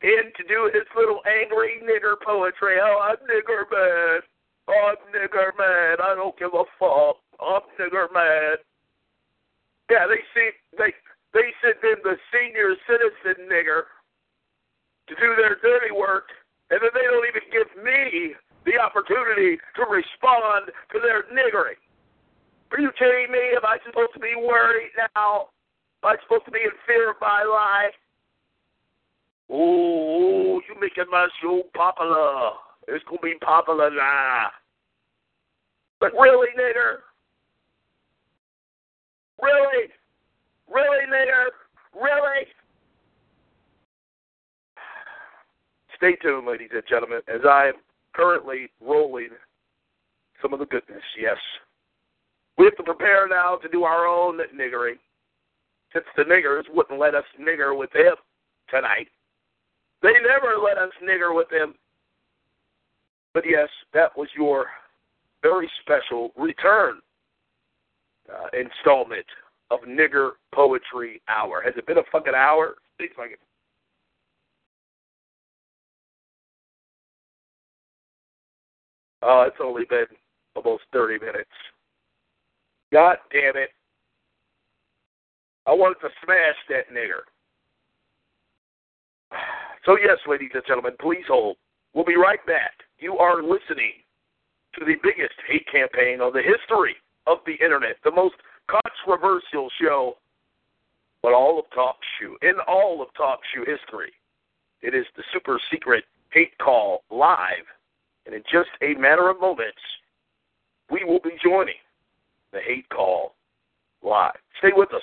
in 0.00 0.32
to 0.40 0.42
do 0.48 0.72
his 0.72 0.88
little 0.96 1.20
angry 1.28 1.84
nigger 1.84 2.16
poetry. 2.16 2.80
Oh, 2.80 2.96
I'm 3.04 3.20
nigger 3.28 3.68
mad. 3.68 4.24
Oh, 4.72 4.88
I'm 4.88 5.04
nigger 5.12 5.52
mad. 5.60 6.00
I 6.00 6.16
don't 6.16 6.32
give 6.40 6.56
a 6.56 6.64
fuck. 6.80 7.20
I'm 7.36 7.68
nigger 7.76 8.08
mad. 8.08 8.64
Yeah, 9.92 10.08
they 10.08 10.24
see 10.32 10.48
they 10.80 10.96
they 11.36 11.52
send 11.60 11.76
in 11.84 12.00
the 12.08 12.16
senior 12.32 12.72
citizen 12.88 13.52
nigger 13.52 13.92
to 15.08 15.14
do 15.20 15.36
their 15.36 15.60
dirty 15.60 15.92
work, 15.92 16.32
and 16.70 16.80
then 16.80 16.88
they 16.96 17.04
don't 17.04 17.28
even 17.28 17.44
give 17.52 17.68
me 17.84 18.32
the 18.64 18.80
opportunity 18.80 19.60
to 19.76 19.84
respond 19.84 20.72
to 20.88 21.00
their 21.04 21.28
niggering. 21.28 21.76
Are 22.72 22.80
you 22.80 22.90
kidding 22.98 23.30
me? 23.30 23.54
Am 23.56 23.64
I 23.64 23.78
supposed 23.86 24.12
to 24.14 24.20
be 24.20 24.34
worried 24.36 24.90
now? 24.96 25.48
Am 26.02 26.10
I 26.10 26.16
supposed 26.22 26.44
to 26.46 26.50
be 26.50 26.60
in 26.60 26.70
fear 26.86 27.10
of 27.10 27.16
my 27.20 27.44
life? 27.44 27.94
Ooh, 29.50 30.60
you 30.68 30.74
making 30.80 31.04
my 31.10 31.28
show 31.40 31.62
popular. 31.74 32.52
It's 32.88 33.04
gonna 33.04 33.20
be 33.22 33.34
popular 33.40 33.90
now. 33.90 34.48
But 36.00 36.12
really, 36.14 36.48
nigger? 36.58 37.04
Really? 39.40 39.88
Really, 40.68 41.06
nigger? 41.06 41.46
Really? 41.94 42.46
stay 46.04 46.16
tuned, 46.16 46.46
ladies 46.46 46.70
and 46.72 46.82
gentlemen, 46.88 47.20
as 47.28 47.40
I 47.48 47.68
am 47.68 47.74
currently 48.14 48.70
rolling 48.80 49.30
some 50.42 50.52
of 50.52 50.58
the 50.58 50.66
goodness. 50.66 51.02
Yes. 51.18 51.38
We 52.56 52.64
have 52.66 52.76
to 52.76 52.82
prepare 52.82 53.28
now 53.28 53.56
to 53.56 53.68
do 53.68 53.84
our 53.84 54.06
own 54.06 54.38
niggering. 54.54 54.98
Since 55.92 56.06
the 56.16 56.24
niggers 56.24 56.64
wouldn't 56.72 56.98
let 56.98 57.14
us 57.14 57.24
nigger 57.40 57.76
with 57.76 57.92
them 57.92 58.14
tonight. 58.68 59.08
They 60.02 60.12
never 60.12 60.56
let 60.62 60.78
us 60.78 60.90
nigger 61.02 61.34
with 61.34 61.48
them. 61.50 61.74
But 63.32 63.44
yes, 63.46 63.68
that 63.92 64.16
was 64.16 64.28
your 64.36 64.66
very 65.42 65.70
special 65.82 66.32
return 66.36 67.00
uh, 68.32 68.48
installment 68.58 69.26
of 69.70 69.80
Nigger 69.80 70.32
Poetry 70.54 71.20
Hour. 71.28 71.62
Has 71.62 71.74
it 71.76 71.86
been 71.86 71.98
a 71.98 72.02
fucking 72.12 72.34
hour? 72.34 72.74
Seems 73.00 73.12
like 73.18 73.32
it. 73.32 73.40
It's 79.26 79.56
only 79.62 79.84
been 79.84 80.06
almost 80.54 80.84
30 80.92 81.24
minutes. 81.24 81.50
God 82.94 83.16
damn 83.32 83.56
it. 83.56 83.70
I 85.66 85.72
wanted 85.72 85.98
to 86.02 86.10
smash 86.24 86.54
that 86.68 86.94
nigger. 86.94 87.26
So, 89.84 89.98
yes, 89.98 90.18
ladies 90.28 90.52
and 90.54 90.62
gentlemen, 90.64 90.92
please 91.00 91.24
hold. 91.26 91.56
We'll 91.92 92.04
be 92.04 92.16
right 92.16 92.38
back. 92.46 92.70
You 93.00 93.18
are 93.18 93.42
listening 93.42 93.98
to 94.78 94.84
the 94.84 94.94
biggest 95.02 95.34
hate 95.48 95.66
campaign 95.70 96.20
on 96.20 96.32
the 96.32 96.40
history 96.40 96.94
of 97.26 97.38
the 97.46 97.54
internet, 97.62 97.96
the 98.04 98.12
most 98.12 98.36
controversial 98.70 99.68
show, 99.82 100.14
but 101.20 101.34
all 101.34 101.58
of 101.58 101.64
talk 101.74 101.96
shoe 102.20 102.38
in 102.42 102.54
all 102.68 103.02
of 103.02 103.08
talk 103.16 103.40
shoe 103.52 103.64
history. 103.66 104.12
It 104.82 104.94
is 104.94 105.04
the 105.16 105.24
super 105.32 105.60
secret 105.68 106.04
hate 106.30 106.56
call 106.58 107.02
live, 107.10 107.66
and 108.26 108.36
in 108.36 108.42
just 108.52 108.70
a 108.82 108.94
matter 108.94 109.28
of 109.28 109.40
moments, 109.40 109.82
we 110.90 111.02
will 111.02 111.20
be 111.20 111.36
joining 111.42 111.74
the 112.54 112.60
hate 112.60 112.88
call 112.88 113.34
live. 114.02 114.32
Stay 114.58 114.70
with 114.74 114.94
us. 114.94 115.02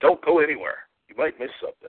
Don't 0.00 0.24
go 0.24 0.40
anywhere. 0.40 0.78
You 1.08 1.14
might 1.16 1.38
miss 1.38 1.50
something. 1.60 1.88